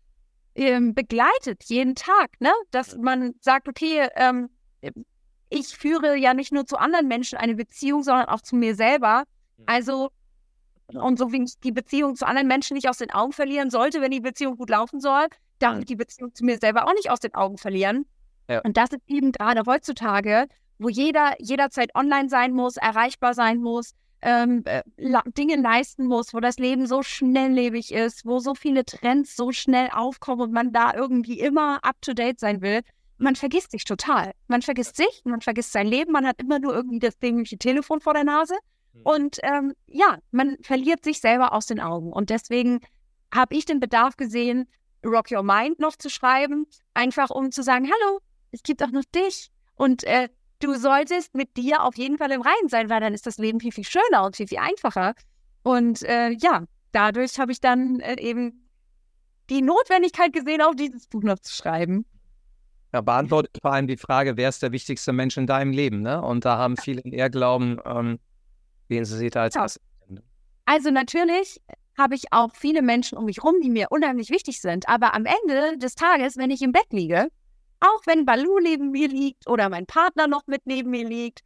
[0.54, 2.52] ähm, begleitet, jeden Tag, ne?
[2.70, 4.48] Dass man sagt, okay, ähm,
[5.48, 9.24] ich führe ja nicht nur zu anderen Menschen eine Beziehung, sondern auch zu mir selber.
[9.66, 10.10] Also
[10.94, 14.00] Und so wie ich die Beziehung zu anderen Menschen nicht aus den Augen verlieren sollte,
[14.00, 15.26] wenn die Beziehung gut laufen soll,
[15.58, 18.04] darf ich die Beziehung zu mir selber auch nicht aus den Augen verlieren.
[18.48, 18.60] Ja.
[18.60, 20.46] Und das ist eben gerade heutzutage,
[20.78, 23.92] wo jeder jederzeit online sein muss, erreichbar sein muss,
[24.22, 24.82] ähm, äh,
[25.36, 29.90] Dinge leisten muss, wo das Leben so schnelllebig ist, wo so viele Trends so schnell
[29.92, 32.80] aufkommen und man da irgendwie immer up-to-date sein will.
[33.18, 34.32] Man vergisst sich total.
[34.46, 38.00] Man vergisst sich, man vergisst sein Leben, man hat immer nur irgendwie das dämliche Telefon
[38.00, 38.54] vor der Nase.
[38.94, 39.02] Hm.
[39.02, 42.12] Und ähm, ja, man verliert sich selber aus den Augen.
[42.12, 42.80] Und deswegen
[43.34, 44.68] habe ich den Bedarf gesehen,
[45.04, 48.20] Rock Your Mind noch zu schreiben, einfach um zu sagen, hallo,
[48.52, 49.50] es gibt auch noch dich.
[49.74, 50.28] Und äh,
[50.62, 53.60] du solltest mit dir auf jeden Fall im Reinen sein, weil dann ist das Leben
[53.60, 55.14] viel, viel schöner und viel, viel einfacher.
[55.62, 58.68] Und äh, ja, dadurch habe ich dann äh, eben
[59.50, 62.06] die Notwendigkeit gesehen, auch dieses Buch noch zu schreiben.
[62.92, 66.02] Ja, beantwortet vor allem die Frage, wer ist der wichtigste Mensch in deinem Leben?
[66.02, 66.20] Ne?
[66.20, 68.18] Und da haben viele eher glauben, ähm,
[68.88, 69.66] wen sie da als ja.
[70.64, 71.60] Also natürlich
[71.98, 74.88] habe ich auch viele Menschen um mich rum, die mir unheimlich wichtig sind.
[74.88, 77.28] Aber am Ende des Tages, wenn ich im Bett liege,
[77.82, 81.40] auch wenn Balu neben mir liegt oder mein Partner noch mit neben mir liegt,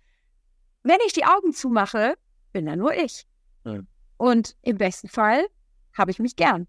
[0.82, 2.14] wenn ich die Augen zumache,
[2.52, 3.26] bin da nur ich.
[3.64, 3.86] Mhm.
[4.18, 5.46] Und im besten Fall
[5.96, 6.68] habe ich mich gern.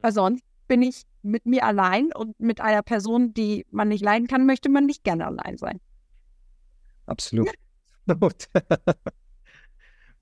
[0.00, 4.28] Weil sonst bin ich mit mir allein und mit einer Person, die man nicht leiden
[4.28, 5.80] kann, möchte man nicht gerne allein sein.
[7.06, 7.50] Absolut.
[8.06, 8.28] wo,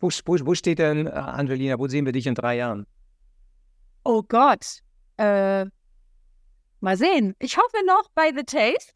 [0.00, 2.86] wo, wo, steht denn, äh, Angelina, wo sehen wir dich in drei Jahren?
[4.04, 4.80] Oh Gott.
[5.18, 5.66] Äh,
[6.86, 7.34] mal sehen.
[7.40, 8.92] Ich hoffe noch bei The Taste.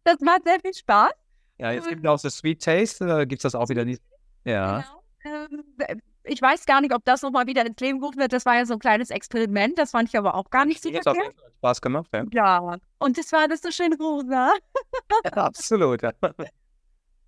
[0.03, 1.13] das macht sehr viel Spaß.
[1.59, 4.01] Ja, jetzt gibt es auch das Sweet Taste, oder gibt es das auch wieder nicht?
[4.43, 4.83] Ja.
[5.23, 5.53] Genau.
[5.77, 8.33] Ähm, ich weiß gar nicht, ob das nochmal wieder ins Leben gerufen wird.
[8.33, 9.77] Das war ja so ein kleines Experiment.
[9.77, 11.17] Das fand ich aber auch gar nicht so verkehrt.
[11.17, 12.23] Hat Spaß gemacht, ja.
[12.31, 14.51] Ja, und das war das so schön rosa.
[15.25, 16.01] ja, absolut.
[16.01, 16.11] Ja.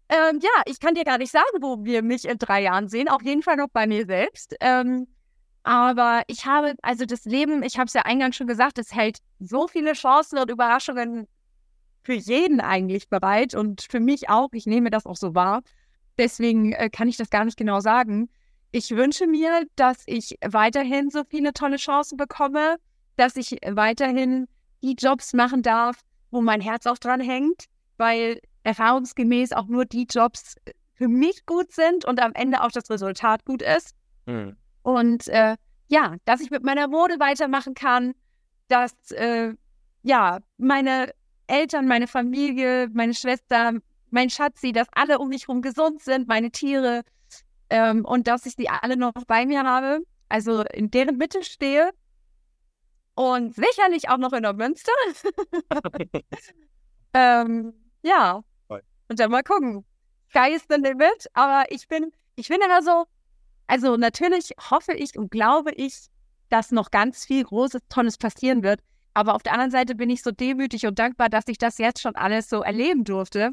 [0.07, 3.09] Ähm, ja, ich kann dir gar nicht sagen, wo wir mich in drei Jahren sehen.
[3.09, 4.55] Auf jeden Fall noch bei mir selbst.
[4.59, 5.07] Ähm,
[5.65, 9.17] aber ich habe, also das Leben, ich habe es ja eingangs schon gesagt, es hält
[9.39, 11.27] so viele Chancen und Überraschungen
[12.03, 14.49] für jeden eigentlich bereit und für mich auch.
[14.53, 15.63] Ich nehme das auch so wahr.
[16.19, 18.29] Deswegen äh, kann ich das gar nicht genau sagen.
[18.71, 22.75] Ich wünsche mir, dass ich weiterhin so viele tolle Chancen bekomme,
[23.17, 24.47] dass ich weiterhin
[24.83, 25.97] die Jobs machen darf,
[26.29, 27.65] wo mein Herz auch dran hängt,
[27.97, 30.57] weil erfahrungsgemäß auch nur die Jobs
[30.93, 33.95] für mich gut sind und am Ende auch das Resultat gut ist.
[34.27, 34.55] Hm.
[34.85, 35.57] Und äh,
[35.87, 38.13] ja, dass ich mit meiner Mode weitermachen kann,
[38.67, 39.55] dass äh,
[40.03, 41.11] ja, meine
[41.47, 43.73] Eltern, meine Familie, meine Schwester,
[44.11, 47.01] mein Schatzi, dass alle um mich herum gesund sind, meine Tiere
[47.71, 51.89] ähm, und dass ich sie alle noch bei mir habe, also in deren Mitte stehe
[53.15, 54.91] und sicherlich auch noch in der Münster.
[57.15, 57.73] ähm,
[58.03, 59.83] ja, und dann mal gucken.
[60.29, 63.05] Sky is the limit, aber ich bin, ich bin immer so,
[63.67, 66.07] also natürlich hoffe ich und glaube ich,
[66.49, 68.81] dass noch ganz viel Großes, Tolles passieren wird.
[69.13, 72.01] Aber auf der anderen Seite bin ich so demütig und dankbar, dass ich das jetzt
[72.01, 73.51] schon alles so erleben durfte.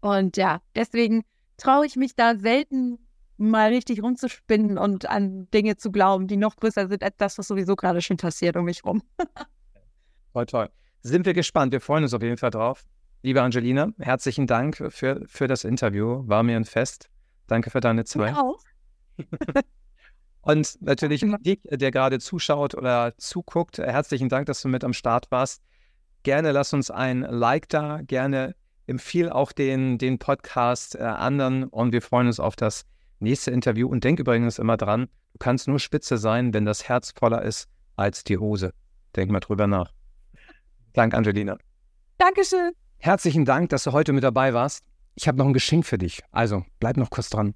[0.00, 1.24] Und ja, deswegen
[1.56, 2.98] traue ich mich da selten
[3.38, 7.48] mal richtig rumzuspinnen und an Dinge zu glauben, die noch größer sind als das, was
[7.48, 9.02] sowieso gerade schon passiert um mich rum.
[10.32, 10.70] toll, toll.
[11.02, 11.72] Sind wir gespannt.
[11.72, 12.84] Wir freuen uns auf jeden Fall drauf.
[13.22, 16.22] Liebe Angelina, herzlichen Dank für, für das Interview.
[16.26, 17.08] War mir ein Fest.
[17.46, 18.32] Danke für deine Zeit.
[18.32, 18.60] Mir auch.
[20.42, 25.30] Und natürlich dich, der gerade zuschaut oder zuguckt, herzlichen Dank, dass du mit am Start
[25.32, 25.60] warst.
[26.22, 28.54] Gerne lass uns ein Like da, gerne
[28.86, 32.84] empfiehl auch den, den Podcast äh, anderen und wir freuen uns auf das
[33.18, 33.88] nächste Interview.
[33.88, 37.68] Und denk übrigens immer dran, du kannst nur Spitze sein, wenn das Herz voller ist
[37.96, 38.72] als die Hose.
[39.16, 39.92] Denk mal drüber nach.
[40.92, 41.56] Dank, Angelina.
[42.18, 42.72] Dankeschön.
[42.98, 44.84] Herzlichen Dank, dass du heute mit dabei warst.
[45.14, 46.22] Ich habe noch ein Geschenk für dich.
[46.30, 47.54] Also bleib noch kurz dran.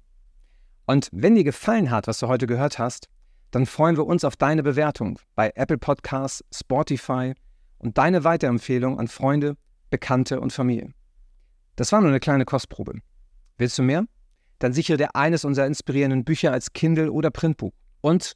[0.85, 3.07] Und wenn dir gefallen hat, was du heute gehört hast,
[3.51, 7.33] dann freuen wir uns auf deine Bewertung bei Apple Podcasts, Spotify
[7.79, 9.57] und deine Weiterempfehlung an Freunde,
[9.89, 10.93] Bekannte und Familie.
[11.75, 12.99] Das war nur eine kleine Kostprobe.
[13.57, 14.05] Willst du mehr?
[14.59, 17.73] Dann sichere dir eines unserer inspirierenden Bücher als Kindle oder Printbuch.
[18.01, 18.33] Und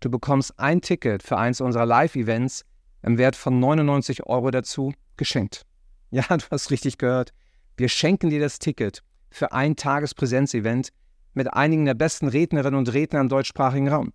[0.00, 2.64] du bekommst ein Ticket für eins unserer Live-Events
[3.02, 5.62] im Wert von 99 Euro dazu geschenkt.
[6.10, 7.32] Ja, du hast richtig gehört.
[7.76, 10.90] Wir schenken dir das Ticket für ein Tagespräsenzevent
[11.34, 14.12] mit einigen der besten Rednerinnen und Redner im deutschsprachigen Raum.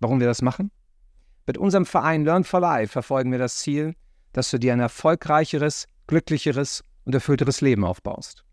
[0.00, 0.70] Warum wir das machen?
[1.46, 3.94] Mit unserem Verein Learn for Life verfolgen wir das Ziel,
[4.32, 8.44] dass du dir ein erfolgreicheres, glücklicheres und erfüllteres Leben aufbaust.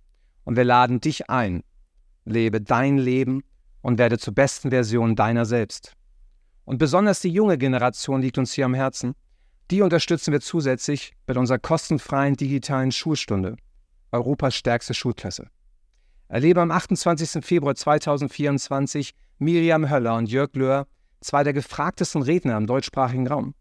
[0.44, 1.64] Und wir laden dich ein.
[2.26, 3.44] Lebe dein Leben
[3.82, 5.94] und werde zur besten Version deiner selbst.
[6.66, 9.16] Und besonders die junge Generation liegt uns hier am Herzen.
[9.72, 13.56] Die unterstützen wir zusätzlich mit unserer kostenfreien digitalen Schulstunde,
[14.12, 15.48] Europas stärkste Schulklasse.
[16.28, 17.46] Erlebe am 28.
[17.46, 20.88] Februar 2024 Miriam Höller und Jörg Löhr,
[21.22, 23.54] zwei der gefragtesten Redner im deutschsprachigen Raum.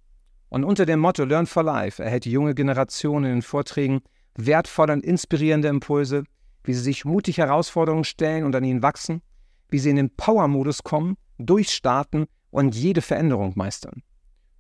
[0.48, 4.00] Und unter dem Motto Learn for Life erhält die junge Generation in den Vorträgen
[4.36, 6.24] wertvolle und inspirierende Impulse,
[6.64, 9.22] wie sie sich mutig Herausforderungen stellen und an ihnen wachsen,
[9.68, 14.02] wie sie in den Power-Modus kommen, durchstarten und jede Veränderung meistern.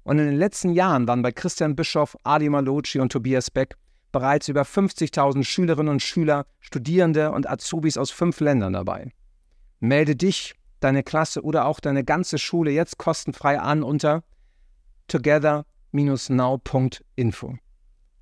[0.02, 3.76] Und in den letzten Jahren waren bei Christian Bischoff, Ali Malocci und Tobias Beck
[4.12, 9.10] bereits über 50.000 Schülerinnen und Schüler, Studierende und Azubis aus fünf Ländern dabei.
[9.80, 14.22] Melde dich, deine Klasse oder auch deine ganze Schule jetzt kostenfrei an unter
[15.08, 17.56] together-now.info.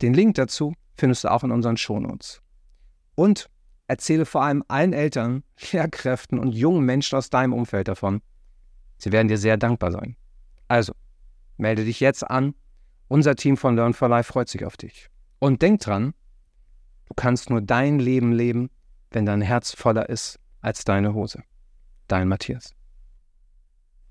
[0.03, 2.41] Den Link dazu findest du auch in unseren Shownotes.
[3.15, 3.51] Und
[3.87, 8.23] erzähle vor allem allen Eltern, Lehrkräften und jungen Menschen aus deinem Umfeld davon.
[8.99, 10.17] Sie werden dir sehr dankbar sein.
[10.69, 10.93] Also,
[11.57, 12.55] melde dich jetzt an.
[13.09, 15.11] Unser Team von Learn for Life freut sich auf dich.
[15.41, 16.15] Und denk dran,
[17.07, 18.71] du kannst nur dein Leben leben,
[19.11, 21.43] wenn dein Herz voller ist als deine Hose.
[22.07, 22.75] Dein Matthias.